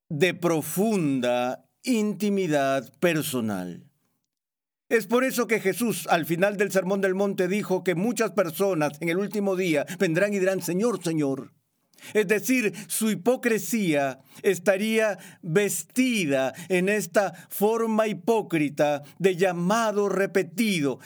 de 0.07 0.33
profunda 0.35 1.65
intimidad 1.83 2.93
personal. 2.99 3.86
Es 4.89 5.05
por 5.05 5.25
eso 5.25 5.47
que 5.47 5.59
Jesús 5.59 6.07
al 6.07 6.25
final 6.25 6.55
del 6.55 6.71
Sermón 6.71 7.01
del 7.01 7.13
Monte 7.13 7.49
dijo 7.49 7.83
que 7.83 7.93
muchas 7.93 8.31
personas 8.31 8.93
en 9.01 9.09
el 9.09 9.17
último 9.17 9.57
día 9.57 9.85
vendrán 9.99 10.33
y 10.33 10.39
dirán, 10.39 10.61
Señor, 10.61 11.03
Señor. 11.03 11.51
Es 12.13 12.27
decir, 12.27 12.73
su 12.87 13.09
hipocresía 13.09 14.19
estaría 14.43 15.17
vestida 15.41 16.53
en 16.69 16.87
esta 16.87 17.33
forma 17.49 18.07
hipócrita 18.07 19.03
de 19.19 19.35
llamado 19.35 20.07
repetido, 20.07 20.99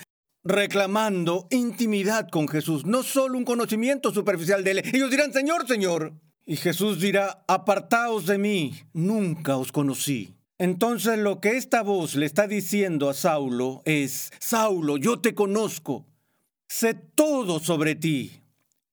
reclamando 0.43 1.47
intimidad 1.49 2.29
con 2.29 2.47
Jesús, 2.47 2.85
no 2.85 3.01
solo 3.01 3.35
un 3.35 3.45
conocimiento 3.45 4.13
superficial 4.13 4.63
de 4.63 4.71
él. 4.71 4.81
Ellos 4.93 5.09
dirán, 5.09 5.33
Señor, 5.33 5.67
Señor. 5.67 6.13
Y 6.45 6.57
Jesús 6.57 6.99
dirá, 6.99 7.43
apartaos 7.47 8.27
de 8.27 8.37
mí, 8.37 8.73
nunca 8.93 9.57
os 9.57 9.71
conocí. 9.71 10.35
Entonces 10.61 11.17
lo 11.17 11.41
que 11.41 11.57
esta 11.57 11.81
voz 11.81 12.13
le 12.13 12.27
está 12.27 12.45
diciendo 12.45 13.09
a 13.09 13.15
Saulo 13.15 13.81
es, 13.83 14.31
Saulo, 14.37 14.97
yo 14.97 15.19
te 15.19 15.33
conozco, 15.33 16.05
sé 16.69 16.93
todo 16.93 17.59
sobre 17.59 17.95
ti, 17.95 18.43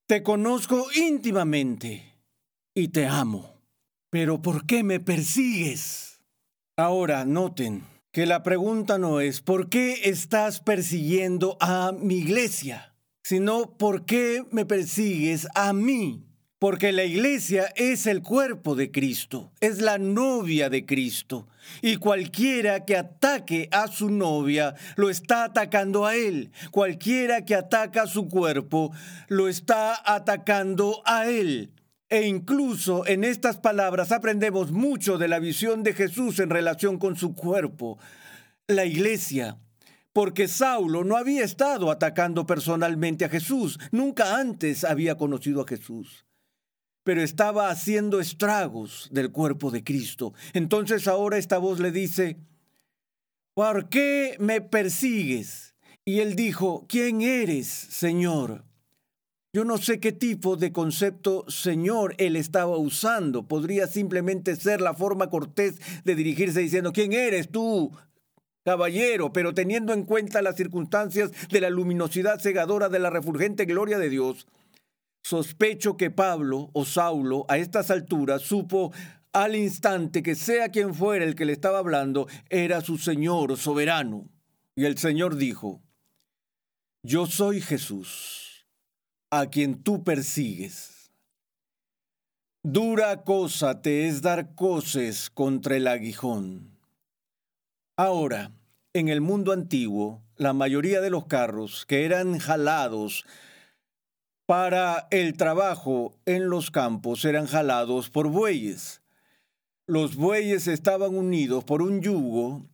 te 0.07 0.23
conozco 0.23 0.87
íntimamente 0.97 2.15
y 2.73 2.89
te 2.89 3.07
amo. 3.07 3.61
Pero 4.09 4.41
¿por 4.41 4.65
qué 4.65 4.83
me 4.83 4.99
persigues? 4.99 6.23
Ahora, 6.79 7.27
noten 7.27 7.85
que 8.13 8.25
la 8.25 8.43
pregunta 8.43 8.97
no 8.97 9.21
es 9.21 9.43
¿por 9.43 9.69
qué 9.69 10.09
estás 10.09 10.61
persiguiendo 10.61 11.59
a 11.61 11.93
mi 11.93 12.15
iglesia? 12.15 12.95
sino 13.23 13.77
¿por 13.77 14.07
qué 14.07 14.43
me 14.53 14.65
persigues 14.65 15.47
a 15.55 15.75
mí? 15.75 16.28
Porque 16.59 16.91
la 16.91 17.05
iglesia 17.05 17.73
es 17.77 18.09
el 18.09 18.21
cuerpo 18.21 18.75
de 18.75 18.91
Cristo, 18.91 19.53
es 19.61 19.81
la 19.81 19.97
novia 19.97 20.69
de 20.69 20.85
Cristo. 20.85 21.47
Y 21.83 21.99
cualquiera 21.99 22.85
que 22.85 22.97
ataque 22.97 23.69
a 23.71 23.87
su 23.87 24.11
novia 24.11 24.75
lo 24.97 25.09
está 25.09 25.45
atacando 25.45 26.05
a 26.05 26.17
él. 26.17 26.51
Cualquiera 26.73 27.45
que 27.45 27.55
ataca 27.55 28.03
a 28.03 28.07
su 28.09 28.29
cuerpo 28.29 28.91
lo 29.29 29.47
está 29.47 30.03
atacando 30.05 31.01
a 31.05 31.29
él. 31.29 31.71
E 32.09 32.27
incluso 32.27 33.07
en 33.07 33.23
estas 33.23 33.59
palabras 33.59 34.11
aprendemos 34.11 34.73
mucho 34.73 35.17
de 35.17 35.29
la 35.29 35.39
visión 35.39 35.85
de 35.85 35.95
Jesús 35.95 36.41
en 36.41 36.51
relación 36.51 36.99
con 36.99 37.15
su 37.15 37.37
cuerpo, 37.37 38.01
la 38.67 38.85
iglesia. 38.85 39.59
Porque 40.13 40.49
Saulo 40.49 41.05
no 41.05 41.17
había 41.17 41.45
estado 41.45 41.93
atacando 41.93 42.47
personalmente 42.47 43.25
a 43.25 43.29
Jesús, 43.29 43.79
nunca 43.93 44.41
antes 44.41 44.83
había 44.83 45.17
conocido 45.17 45.63
a 45.63 45.69
Jesús 45.69 46.25
pero 47.09 47.23
estaba 47.23 47.71
haciendo 47.71 48.21
estragos 48.21 49.09
del 49.11 49.33
cuerpo 49.33 49.71
de 49.71 49.83
Cristo. 49.83 50.35
Entonces 50.53 51.09
ahora 51.09 51.39
esta 51.39 51.57
voz 51.57 51.81
le 51.81 51.91
dice, 51.91 52.37
¿por 53.55 53.89
qué 53.89 54.37
me 54.39 54.61
persigues? 54.61 55.75
Y 56.05 56.21
él 56.21 56.37
dijo, 56.37 56.85
¿quién 56.87 57.23
eres, 57.23 57.67
Señor? 57.67 58.63
Yo 59.55 59.65
no 59.65 59.79
sé 59.79 60.01
qué 60.01 60.13
tipo 60.13 60.57
de 60.57 60.71
concepto 60.71 61.47
Señor 61.49 62.15
él 62.19 62.37
estaba 62.37 62.77
usando. 62.77 63.49
Podría 63.49 63.87
simplemente 63.87 64.55
ser 64.55 64.83
la 64.83 64.93
forma 64.93 65.31
cortés 65.31 65.77
de 66.05 66.15
dirigirse 66.15 66.61
diciendo, 66.61 66.93
¿quién 66.93 67.15
eres 67.15 67.49
tú, 67.49 67.91
caballero? 68.67 69.33
Pero 69.33 69.55
teniendo 69.55 69.95
en 69.95 70.05
cuenta 70.05 70.43
las 70.43 70.57
circunstancias 70.57 71.31
de 71.49 71.63
la 71.63 71.71
luminosidad 71.71 72.39
cegadora 72.39 72.91
de 72.91 72.99
la 72.99 73.09
refulgente 73.09 73.65
gloria 73.65 73.99
de 73.99 74.11
Dios, 74.11 74.47
Sospecho 75.29 75.99
que 75.99 76.11
Pablo 76.11 76.71
o 76.73 76.87
Saulo 76.87 77.45
a 77.51 77.59
estas 77.59 77.91
alturas 77.91 78.41
supo 78.41 78.95
al 79.35 79.57
instante 79.57 80.23
que 80.23 80.35
sea 80.35 80.71
quien 80.71 80.95
fuera 80.95 81.23
el 81.23 81.35
que 81.35 81.45
le 81.45 81.53
estaba 81.53 81.81
hablando, 81.81 82.29
era 82.49 82.81
su 82.81 82.97
Señor 82.97 83.59
soberano. 83.59 84.31
Y 84.75 84.87
el 84.87 84.97
Señor 84.97 85.37
dijo, 85.37 85.83
Yo 87.03 87.27
soy 87.27 87.61
Jesús, 87.61 88.67
a 89.31 89.51
quien 89.51 89.83
tú 89.83 90.03
persigues. 90.03 91.13
Dura 92.63 93.23
cosa 93.23 93.83
te 93.83 94.09
es 94.09 94.23
dar 94.23 94.55
coces 94.55 95.29
contra 95.29 95.77
el 95.77 95.89
aguijón. 95.89 96.79
Ahora, 97.99 98.53
en 98.95 99.11
el 99.11 99.21
mundo 99.21 99.53
antiguo, 99.53 100.23
la 100.37 100.55
mayoría 100.55 101.03
de 101.03 101.11
los 101.11 101.27
carros 101.27 101.85
que 101.85 102.07
eran 102.07 102.39
jalados 102.39 103.27
para 104.49 105.09
el 105.11 105.37
trabajo 105.37 106.15
en 106.25 106.49
los 106.49 106.71
campos 106.71 107.27
eran 107.27 107.47
jalados 107.47 108.09
por 108.09 108.29
bueyes. 108.29 109.03
Los 109.87 110.17
bueyes 110.17 110.69
estaban 110.69 111.15
unidos 111.15 111.65
por 111.65 111.83
un 111.83 112.01
yugo 112.01 112.65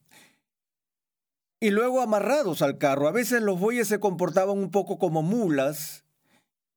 y 1.59 1.71
luego 1.71 2.01
amarrados 2.01 2.63
al 2.63 2.79
carro. 2.79 3.09
A 3.09 3.11
veces 3.11 3.43
los 3.43 3.59
bueyes 3.59 3.89
se 3.89 3.99
comportaban 3.99 4.57
un 4.57 4.71
poco 4.71 5.01
como 5.01 5.23
mulas 5.23 6.05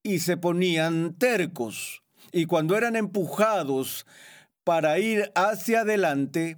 y 0.01 0.17
se 0.17 0.35
ponían 0.35 1.13
tercos. 1.13 2.01
Y 2.31 2.45
cuando 2.45 2.75
eran 2.75 2.95
empujados 2.95 4.07
para 4.63 4.97
ir 4.97 5.31
hacia 5.35 5.81
adelante, 5.81 6.57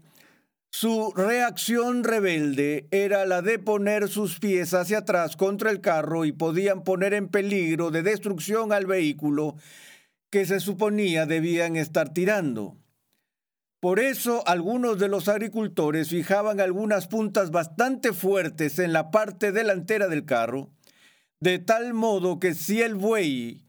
su 0.71 1.11
reacción 1.15 2.03
rebelde 2.03 2.87
era 2.91 3.25
la 3.25 3.41
de 3.41 3.57
poner 3.57 4.07
sus 4.07 4.39
pies 4.39 4.73
hacia 4.73 4.99
atrás 4.99 5.35
contra 5.35 5.71
el 5.71 5.81
carro 5.81 6.25
y 6.25 6.31
podían 6.31 6.83
poner 6.83 7.13
en 7.13 7.27
peligro 7.27 7.89
de 7.89 8.03
destrucción 8.03 8.71
al 8.71 8.85
vehículo 8.85 9.55
que 10.29 10.45
se 10.45 10.59
suponía 10.59 11.25
debían 11.25 11.75
estar 11.75 12.13
tirando. 12.13 12.77
Por 13.79 13.99
eso 13.99 14.43
algunos 14.45 14.99
de 14.99 15.07
los 15.07 15.27
agricultores 15.27 16.09
fijaban 16.09 16.59
algunas 16.59 17.07
puntas 17.07 17.49
bastante 17.49 18.13
fuertes 18.13 18.77
en 18.77 18.93
la 18.93 19.09
parte 19.09 19.51
delantera 19.51 20.07
del 20.07 20.25
carro, 20.25 20.69
de 21.39 21.57
tal 21.57 21.93
modo 21.93 22.39
que 22.39 22.53
si 22.53 22.81
el 22.81 22.95
buey 22.95 23.63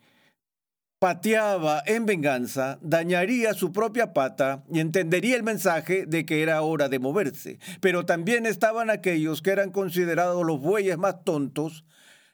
pateaba 1.00 1.82
en 1.86 2.04
venganza, 2.04 2.78
dañaría 2.82 3.54
su 3.54 3.72
propia 3.72 4.12
pata 4.12 4.62
y 4.70 4.80
entendería 4.80 5.34
el 5.34 5.42
mensaje 5.42 6.04
de 6.06 6.26
que 6.26 6.42
era 6.42 6.60
hora 6.60 6.90
de 6.90 6.98
moverse. 6.98 7.58
Pero 7.80 8.04
también 8.04 8.44
estaban 8.44 8.90
aquellos 8.90 9.40
que 9.40 9.50
eran 9.50 9.70
considerados 9.70 10.44
los 10.44 10.60
bueyes 10.60 10.98
más 10.98 11.24
tontos, 11.24 11.86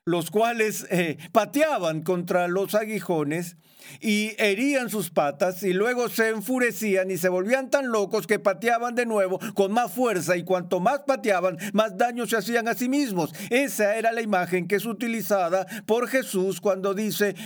los 0.05 0.33
cuales 0.33 0.85
eh, 0.91 1.17
pateaban 1.31 2.03
contra 2.03 2.49
los 2.49 2.75
aguijones 2.75 3.57
y 4.01 4.33
herían 4.37 4.91
sus 4.91 5.11
patas 5.11 5.63
y 5.63 5.73
luego 5.73 6.09
se 6.09 6.31
enfurecían 6.31 7.09
y 7.13 7.19
se 7.19 7.29
volvían 7.29 7.71
tan 7.71 7.93
locos 7.93 8.27
que 8.27 8.41
pateaban 8.41 8.97
de 8.97 9.07
nuevo 9.07 9.39
con 9.55 9.71
más 9.71 9.93
fuerza 9.93 10.37
y 10.37 10.43
cuanto 10.43 10.81
más 10.81 11.03
pateaban, 11.07 11.57
más 11.73 11.97
daño 11.97 12.27
se 12.27 12.37
hacían 12.37 12.67
a 12.67 12.75
sí 12.75 12.89
mismos. 12.89 13.33
Esa 13.49 13.95
era 13.95 14.11
la 14.11 14.23
imagen 14.23 14.67
que 14.67 14.75
es 14.75 14.87
utilizada 14.87 15.67
por 15.87 16.09
Jesús 16.09 16.61
cuando 16.61 16.95
dice, 16.95 17.37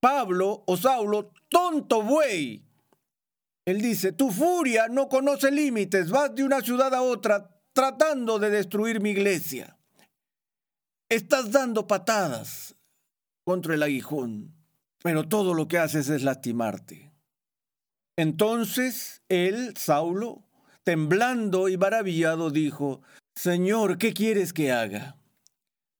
Pablo 0.00 0.64
o 0.66 0.76
Saulo, 0.76 1.32
tonto 1.48 2.02
buey. 2.02 2.64
Él 3.66 3.80
dice, 3.82 4.12
tu 4.12 4.30
furia 4.30 4.88
no 4.88 5.08
conoce 5.08 5.50
límites, 5.50 6.10
vas 6.10 6.34
de 6.34 6.44
una 6.44 6.60
ciudad 6.60 6.94
a 6.94 7.02
otra 7.02 7.50
tratando 7.72 8.38
de 8.38 8.50
destruir 8.50 9.00
mi 9.00 9.10
iglesia. 9.10 9.76
Estás 11.08 11.52
dando 11.52 11.86
patadas 11.86 12.74
contra 13.44 13.74
el 13.74 13.82
aguijón, 13.82 14.54
pero 15.02 15.28
todo 15.28 15.54
lo 15.54 15.68
que 15.68 15.78
haces 15.78 16.08
es 16.08 16.22
lastimarte. 16.22 17.12
Entonces 18.16 19.22
él, 19.28 19.76
Saulo, 19.76 20.44
temblando 20.84 21.68
y 21.68 21.76
maravillado, 21.76 22.50
dijo, 22.50 23.02
Señor, 23.34 23.98
¿qué 23.98 24.12
quieres 24.12 24.52
que 24.52 24.72
haga? 24.72 25.19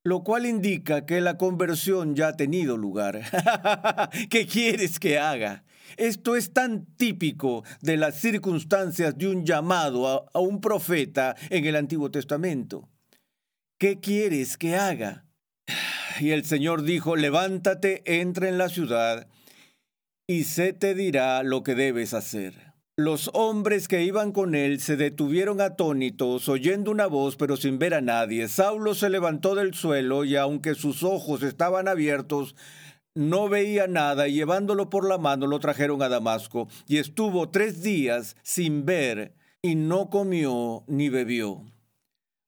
Lo 0.02 0.24
cual 0.24 0.46
indica 0.46 1.04
que 1.04 1.20
la 1.20 1.36
conversión 1.36 2.14
ya 2.14 2.28
ha 2.28 2.36
tenido 2.36 2.76
lugar. 2.76 3.20
¿Qué 4.30 4.46
quieres 4.46 4.98
que 4.98 5.18
haga? 5.18 5.64
Esto 5.96 6.36
es 6.36 6.52
tan 6.52 6.86
típico 6.96 7.64
de 7.82 7.96
las 7.96 8.16
circunstancias 8.16 9.18
de 9.18 9.28
un 9.28 9.44
llamado 9.44 10.30
a, 10.32 10.40
un 10.40 10.60
profeta 10.60 11.36
en 11.50 11.66
el 11.66 11.76
Antiguo 11.76 12.10
Testamento. 12.10 12.88
¿qué 13.80 13.98
quieres 13.98 14.56
que 14.56 14.76
haga? 14.76 15.24
Y 16.20 16.32
el 16.32 16.44
Señor 16.44 16.82
dijo, 16.82 17.16
levántate, 17.16 18.02
entra 18.04 18.48
en 18.48 18.58
la 18.58 18.68
ciudad, 18.68 19.26
y 20.26 20.44
se 20.44 20.74
te 20.74 20.94
dirá 20.94 21.42
lo 21.42 21.62
que 21.62 21.74
debes 21.74 22.12
hacer. 22.12 22.69
Los 23.02 23.30
hombres 23.32 23.88
que 23.88 24.02
iban 24.02 24.30
con 24.30 24.54
él 24.54 24.78
se 24.78 24.94
detuvieron 24.94 25.62
atónitos, 25.62 26.50
oyendo 26.50 26.90
una 26.90 27.06
voz, 27.06 27.34
pero 27.34 27.56
sin 27.56 27.78
ver 27.78 27.94
a 27.94 28.02
nadie. 28.02 28.46
Saulo 28.46 28.94
se 28.94 29.08
levantó 29.08 29.54
del 29.54 29.72
suelo, 29.72 30.26
y 30.26 30.36
aunque 30.36 30.74
sus 30.74 31.02
ojos 31.02 31.42
estaban 31.42 31.88
abiertos, 31.88 32.54
no 33.14 33.48
veía 33.48 33.86
nada, 33.86 34.28
y 34.28 34.34
llevándolo 34.34 34.90
por 34.90 35.08
la 35.08 35.16
mano 35.16 35.46
lo 35.46 35.60
trajeron 35.60 36.02
a 36.02 36.10
Damasco, 36.10 36.68
y 36.86 36.98
estuvo 36.98 37.48
tres 37.48 37.82
días 37.82 38.36
sin 38.42 38.84
ver, 38.84 39.34
y 39.62 39.76
no 39.76 40.10
comió 40.10 40.84
ni 40.86 41.08
bebió. 41.08 41.64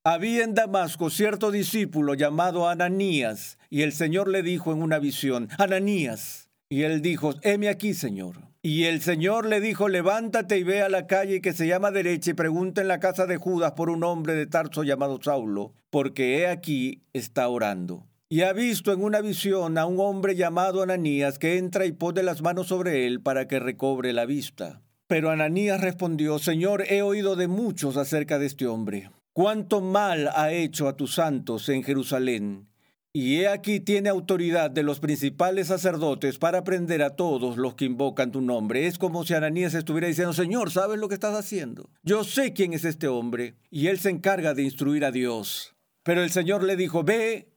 Había 0.04 0.44
en 0.44 0.52
Damasco 0.52 1.08
cierto 1.08 1.50
discípulo 1.50 2.12
llamado 2.12 2.68
Ananías, 2.68 3.56
y 3.70 3.80
el 3.80 3.92
Señor 3.92 4.28
le 4.28 4.42
dijo 4.42 4.70
en 4.70 4.82
una 4.82 4.98
visión, 4.98 5.48
Ananías. 5.56 6.51
Y 6.72 6.84
él 6.84 7.02
dijo, 7.02 7.34
heme 7.42 7.68
aquí, 7.68 7.92
Señor. 7.92 8.48
Y 8.62 8.84
el 8.84 9.02
Señor 9.02 9.44
le 9.44 9.60
dijo, 9.60 9.90
levántate 9.90 10.56
y 10.56 10.62
ve 10.62 10.80
a 10.80 10.88
la 10.88 11.06
calle 11.06 11.42
que 11.42 11.52
se 11.52 11.66
llama 11.66 11.90
derecha 11.90 12.30
y 12.30 12.32
pregunta 12.32 12.80
en 12.80 12.88
la 12.88 12.98
casa 12.98 13.26
de 13.26 13.36
Judas 13.36 13.72
por 13.72 13.90
un 13.90 14.02
hombre 14.04 14.32
de 14.32 14.46
Tarso 14.46 14.82
llamado 14.82 15.18
Saulo, 15.22 15.74
porque 15.90 16.38
he 16.38 16.46
aquí 16.46 17.02
está 17.12 17.46
orando. 17.48 18.06
Y 18.30 18.40
ha 18.40 18.54
visto 18.54 18.90
en 18.90 19.04
una 19.04 19.20
visión 19.20 19.76
a 19.76 19.84
un 19.84 20.00
hombre 20.00 20.34
llamado 20.34 20.82
Ananías 20.82 21.38
que 21.38 21.58
entra 21.58 21.84
y 21.84 21.92
pone 21.92 22.22
las 22.22 22.40
manos 22.40 22.68
sobre 22.68 23.06
él 23.06 23.20
para 23.20 23.46
que 23.46 23.58
recobre 23.58 24.14
la 24.14 24.24
vista. 24.24 24.80
Pero 25.08 25.28
Ananías 25.28 25.78
respondió, 25.78 26.38
Señor, 26.38 26.86
he 26.88 27.02
oído 27.02 27.36
de 27.36 27.48
muchos 27.48 27.98
acerca 27.98 28.38
de 28.38 28.46
este 28.46 28.66
hombre 28.66 29.10
cuánto 29.32 29.80
mal 29.80 30.30
ha 30.34 30.52
hecho 30.52 30.88
a 30.88 30.96
tus 30.96 31.14
santos 31.14 31.68
en 31.68 31.82
Jerusalén. 31.82 32.68
Y 33.14 33.40
he 33.40 33.48
aquí 33.48 33.78
tiene 33.78 34.08
autoridad 34.08 34.70
de 34.70 34.82
los 34.82 34.98
principales 34.98 35.66
sacerdotes 35.66 36.38
para 36.38 36.64
prender 36.64 37.02
a 37.02 37.14
todos 37.14 37.58
los 37.58 37.74
que 37.74 37.84
invocan 37.84 38.32
tu 38.32 38.40
nombre. 38.40 38.86
Es 38.86 38.96
como 38.96 39.24
si 39.24 39.34
Ananías 39.34 39.74
estuviera 39.74 40.08
diciendo, 40.08 40.32
Señor, 40.32 40.70
¿sabes 40.70 40.98
lo 40.98 41.08
que 41.08 41.14
estás 41.14 41.34
haciendo? 41.34 41.90
Yo 42.02 42.24
sé 42.24 42.54
quién 42.54 42.72
es 42.72 42.86
este 42.86 43.08
hombre. 43.08 43.54
Y 43.70 43.88
él 43.88 43.98
se 43.98 44.08
encarga 44.08 44.54
de 44.54 44.62
instruir 44.62 45.04
a 45.04 45.10
Dios. 45.10 45.74
Pero 46.04 46.22
el 46.22 46.30
Señor 46.30 46.64
le 46.64 46.74
dijo, 46.74 47.04
ve, 47.04 47.52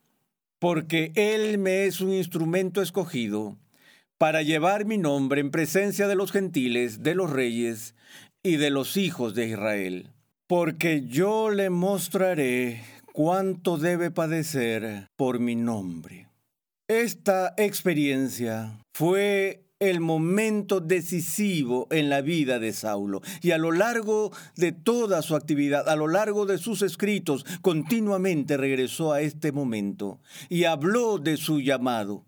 porque 0.60 1.14
él 1.16 1.58
me 1.58 1.86
es 1.86 2.02
un 2.02 2.12
instrumento 2.12 2.82
escogido 2.82 3.58
para 4.18 4.42
llevar 4.42 4.84
mi 4.84 4.98
nombre 4.98 5.40
en 5.40 5.52
presencia 5.52 6.10
de 6.10 6.16
los 6.16 6.34
gentiles, 6.34 7.02
de 7.02 7.16
los 7.16 7.30
reyes 7.30 7.96
y 8.44 8.58
de 8.58 8.72
los 8.72 8.98
hijos 8.98 9.36
de 9.36 9.48
Israel 9.48 10.12
porque 10.48 11.08
yo 11.08 11.50
le 11.50 11.70
mostraré 11.70 12.84
cuánto 13.16 13.78
debe 13.78 14.12
padecer 14.12 15.08
por 15.16 15.40
mi 15.40 15.56
nombre. 15.56 16.28
Esta 16.90 17.54
experiencia 17.56 18.78
fue 18.94 19.64
el 19.80 20.02
momento 20.02 20.82
decisivo 20.82 21.88
en 21.92 22.10
la 22.10 22.20
vida 22.20 22.60
de 22.60 22.74
Saulo. 22.74 23.22
Y 23.42 23.52
a 23.52 23.58
lo 23.58 23.72
largo 23.72 24.34
de 24.58 24.74
toda 24.74 25.22
su 25.22 25.38
actividad, 25.38 25.88
a 25.88 25.96
lo 25.96 26.10
largo 26.10 26.46
de 26.46 26.58
sus 26.58 26.82
escritos, 26.82 27.46
continuamente 27.62 28.58
regresó 28.58 29.14
a 29.14 29.22
este 29.22 29.54
momento 29.54 30.20
y 30.50 30.66
habló 30.66 31.18
de 31.18 31.38
su 31.38 31.62
llamado. 31.62 32.26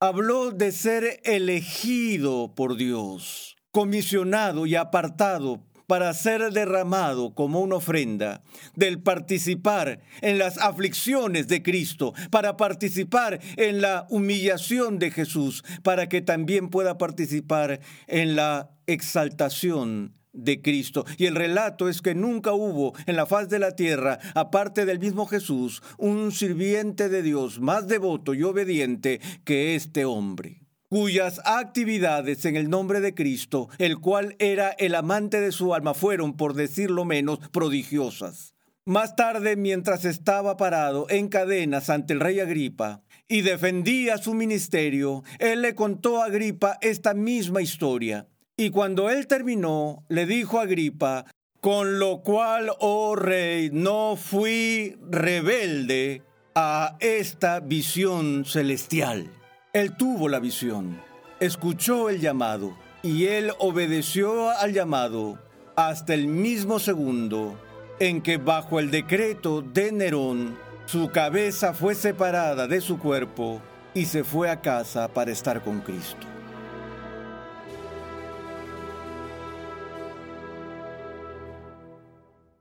Habló 0.00 0.50
de 0.50 0.70
ser 0.70 1.18
elegido 1.24 2.54
por 2.54 2.76
Dios, 2.76 3.56
comisionado 3.70 4.66
y 4.66 4.74
apartado 4.74 5.62
para 5.86 6.12
ser 6.14 6.52
derramado 6.52 7.34
como 7.34 7.60
una 7.60 7.76
ofrenda, 7.76 8.42
del 8.74 9.00
participar 9.00 10.00
en 10.20 10.38
las 10.38 10.58
aflicciones 10.58 11.48
de 11.48 11.62
Cristo, 11.62 12.12
para 12.30 12.56
participar 12.56 13.40
en 13.56 13.80
la 13.80 14.06
humillación 14.10 14.98
de 14.98 15.10
Jesús, 15.10 15.64
para 15.82 16.08
que 16.08 16.20
también 16.20 16.68
pueda 16.68 16.98
participar 16.98 17.80
en 18.06 18.36
la 18.36 18.70
exaltación 18.86 20.14
de 20.32 20.60
Cristo. 20.60 21.04
Y 21.16 21.26
el 21.26 21.34
relato 21.34 21.88
es 21.88 22.02
que 22.02 22.14
nunca 22.14 22.52
hubo 22.52 22.94
en 23.06 23.16
la 23.16 23.26
faz 23.26 23.48
de 23.48 23.58
la 23.58 23.72
tierra, 23.72 24.18
aparte 24.34 24.84
del 24.84 24.98
mismo 24.98 25.26
Jesús, 25.26 25.82
un 25.98 26.30
sirviente 26.32 27.08
de 27.08 27.22
Dios 27.22 27.60
más 27.60 27.88
devoto 27.88 28.34
y 28.34 28.42
obediente 28.42 29.20
que 29.44 29.74
este 29.74 30.04
hombre 30.04 30.65
cuyas 30.88 31.40
actividades 31.44 32.44
en 32.44 32.56
el 32.56 32.70
nombre 32.70 33.00
de 33.00 33.14
Cristo, 33.14 33.68
el 33.78 33.98
cual 33.98 34.36
era 34.38 34.70
el 34.70 34.94
amante 34.94 35.40
de 35.40 35.52
su 35.52 35.74
alma, 35.74 35.94
fueron, 35.94 36.36
por 36.36 36.54
decirlo 36.54 37.04
menos, 37.04 37.38
prodigiosas. 37.50 38.54
Más 38.84 39.16
tarde, 39.16 39.56
mientras 39.56 40.04
estaba 40.04 40.56
parado 40.56 41.06
en 41.10 41.28
cadenas 41.28 41.90
ante 41.90 42.12
el 42.12 42.20
rey 42.20 42.38
Agripa 42.38 43.02
y 43.26 43.40
defendía 43.40 44.16
su 44.18 44.32
ministerio, 44.32 45.24
él 45.40 45.62
le 45.62 45.74
contó 45.74 46.22
a 46.22 46.26
Agripa 46.26 46.78
esta 46.80 47.12
misma 47.12 47.62
historia. 47.62 48.28
Y 48.56 48.70
cuando 48.70 49.10
él 49.10 49.26
terminó, 49.26 50.04
le 50.08 50.24
dijo 50.24 50.60
a 50.60 50.62
Agripa, 50.62 51.26
con 51.60 51.98
lo 51.98 52.22
cual, 52.22 52.70
oh 52.78 53.16
rey, 53.16 53.70
no 53.72 54.14
fui 54.14 54.96
rebelde 55.10 56.22
a 56.54 56.96
esta 57.00 57.58
visión 57.58 58.44
celestial. 58.44 59.28
Él 59.76 59.94
tuvo 59.94 60.30
la 60.30 60.40
visión, 60.40 60.98
escuchó 61.38 62.08
el 62.08 62.18
llamado 62.18 62.74
y 63.02 63.26
él 63.26 63.52
obedeció 63.58 64.48
al 64.48 64.72
llamado 64.72 65.38
hasta 65.76 66.14
el 66.14 66.28
mismo 66.28 66.78
segundo 66.78 67.60
en 68.00 68.22
que 68.22 68.38
bajo 68.38 68.80
el 68.80 68.90
decreto 68.90 69.60
de 69.60 69.92
Nerón 69.92 70.56
su 70.86 71.10
cabeza 71.10 71.74
fue 71.74 71.94
separada 71.94 72.66
de 72.66 72.80
su 72.80 72.98
cuerpo 72.98 73.60
y 73.92 74.06
se 74.06 74.24
fue 74.24 74.48
a 74.48 74.62
casa 74.62 75.08
para 75.08 75.30
estar 75.30 75.62
con 75.62 75.82
Cristo. 75.82 76.26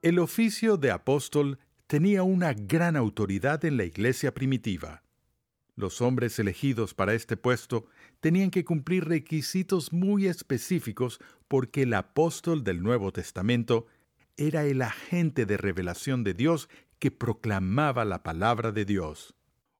El 0.01 0.19
oficio 0.19 0.75
de 0.75 0.91
apóstol 0.91 1.59
tenía 1.87 2.23
una 2.23 2.51
gran 2.51 2.97
autoridad 2.97 3.63
en 3.63 3.77
la 3.77 3.85
iglesia 3.85 4.33
primitiva. 4.33 5.04
Los 5.75 5.99
hombres 6.01 6.39
elegidos 6.39 6.93
para 6.93 7.13
este 7.13 7.35
puesto 7.35 7.87
tenían 8.21 8.49
que 8.49 8.63
cumplir 8.63 9.05
requisitos 9.05 9.91
muy 9.91 10.27
específicos 10.27 11.19
porque 11.49 11.83
el 11.83 11.93
apóstol 11.93 12.63
del 12.63 12.81
Nuevo 12.81 13.11
Testamento 13.11 13.85
era 14.37 14.63
el 14.65 14.81
agente 14.81 15.45
de 15.45 15.57
revelación 15.57 16.23
de 16.23 16.33
Dios 16.33 16.69
que 16.99 17.11
proclamaba 17.11 18.05
la 18.05 18.23
palabra 18.23 18.71
de 18.71 18.85
Dios. 18.85 19.35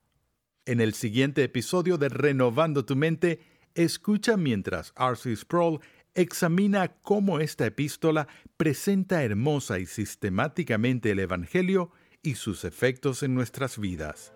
En 0.64 0.80
el 0.80 0.94
siguiente 0.94 1.44
episodio 1.44 1.98
de 1.98 2.08
Renovando 2.08 2.86
tu 2.86 2.96
mente, 2.96 3.40
escucha 3.74 4.38
mientras 4.38 4.94
R.C. 4.96 5.36
Sproul 5.36 5.80
examina 6.14 6.96
cómo 7.02 7.38
esta 7.38 7.66
epístola 7.66 8.28
presenta 8.56 9.24
hermosa 9.24 9.78
y 9.78 9.84
sistemáticamente 9.84 11.10
el 11.10 11.18
Evangelio 11.18 11.90
y 12.22 12.36
sus 12.36 12.64
efectos 12.64 13.22
en 13.22 13.34
nuestras 13.34 13.78
vidas. 13.78 14.32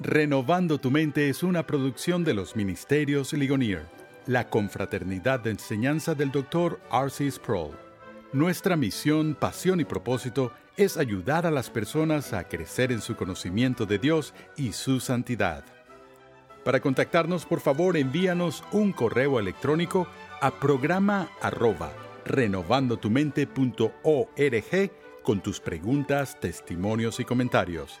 Renovando 0.00 0.78
tu 0.78 0.90
mente 0.90 1.28
es 1.28 1.42
una 1.42 1.66
producción 1.66 2.24
de 2.24 2.32
los 2.32 2.56
Ministerios 2.56 3.34
Ligonier, 3.34 3.86
la 4.26 4.48
confraternidad 4.48 5.40
de 5.40 5.50
enseñanza 5.50 6.14
del 6.14 6.30
Dr. 6.30 6.80
R.C. 6.90 7.30
Sproul. 7.30 7.76
Nuestra 8.32 8.76
misión, 8.76 9.34
pasión 9.34 9.80
y 9.80 9.84
propósito 9.84 10.52
es 10.76 10.96
ayudar 10.96 11.46
a 11.46 11.50
las 11.50 11.70
personas 11.70 12.32
a 12.32 12.44
crecer 12.44 12.90
en 12.90 13.00
su 13.00 13.16
conocimiento 13.16 13.86
de 13.86 13.98
Dios 13.98 14.34
y 14.56 14.72
su 14.72 15.00
santidad. 15.00 15.64
Para 16.64 16.80
contactarnos, 16.80 17.44
por 17.44 17.60
favor, 17.60 17.96
envíanos 17.96 18.64
un 18.72 18.92
correo 18.92 19.38
electrónico 19.38 20.08
a 20.40 20.50
programa 20.50 21.28
arroba 21.40 21.92
renovandotumente.org 22.24 24.90
con 25.22 25.40
tus 25.40 25.60
preguntas, 25.60 26.40
testimonios 26.40 27.20
y 27.20 27.24
comentarios. 27.24 28.00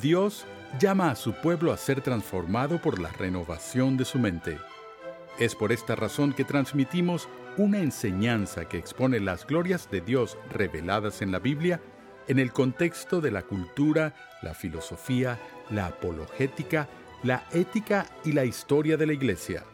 Dios 0.00 0.46
llama 0.78 1.10
a 1.10 1.16
su 1.16 1.32
pueblo 1.34 1.72
a 1.72 1.76
ser 1.76 2.00
transformado 2.00 2.80
por 2.80 2.98
la 2.98 3.10
renovación 3.10 3.96
de 3.96 4.04
su 4.04 4.18
mente. 4.18 4.58
Es 5.38 5.54
por 5.54 5.72
esta 5.72 5.94
razón 5.94 6.32
que 6.32 6.44
transmitimos 6.44 7.28
una 7.56 7.78
enseñanza 7.78 8.66
que 8.66 8.78
expone 8.78 9.20
las 9.20 9.46
glorias 9.46 9.90
de 9.90 10.00
Dios 10.00 10.38
reveladas 10.50 11.22
en 11.22 11.32
la 11.32 11.38
Biblia 11.38 11.80
en 12.28 12.38
el 12.38 12.52
contexto 12.52 13.20
de 13.20 13.30
la 13.30 13.42
cultura, 13.42 14.14
la 14.42 14.54
filosofía, 14.54 15.38
la 15.70 15.86
apologética, 15.86 16.88
la 17.22 17.44
ética 17.52 18.06
y 18.24 18.32
la 18.32 18.44
historia 18.44 18.96
de 18.96 19.06
la 19.06 19.12
Iglesia. 19.12 19.64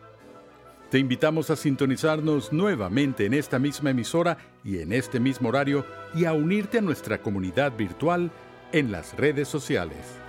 Te 0.90 0.98
invitamos 0.98 1.50
a 1.50 1.56
sintonizarnos 1.56 2.52
nuevamente 2.52 3.26
en 3.26 3.34
esta 3.34 3.58
misma 3.58 3.90
emisora 3.90 4.38
y 4.64 4.78
en 4.78 4.92
este 4.92 5.20
mismo 5.20 5.50
horario 5.50 5.84
y 6.14 6.24
a 6.24 6.32
unirte 6.32 6.78
a 6.78 6.82
nuestra 6.82 7.18
comunidad 7.20 7.76
virtual 7.76 8.30
en 8.72 8.92
las 8.92 9.16
redes 9.16 9.48
sociales. 9.48 10.27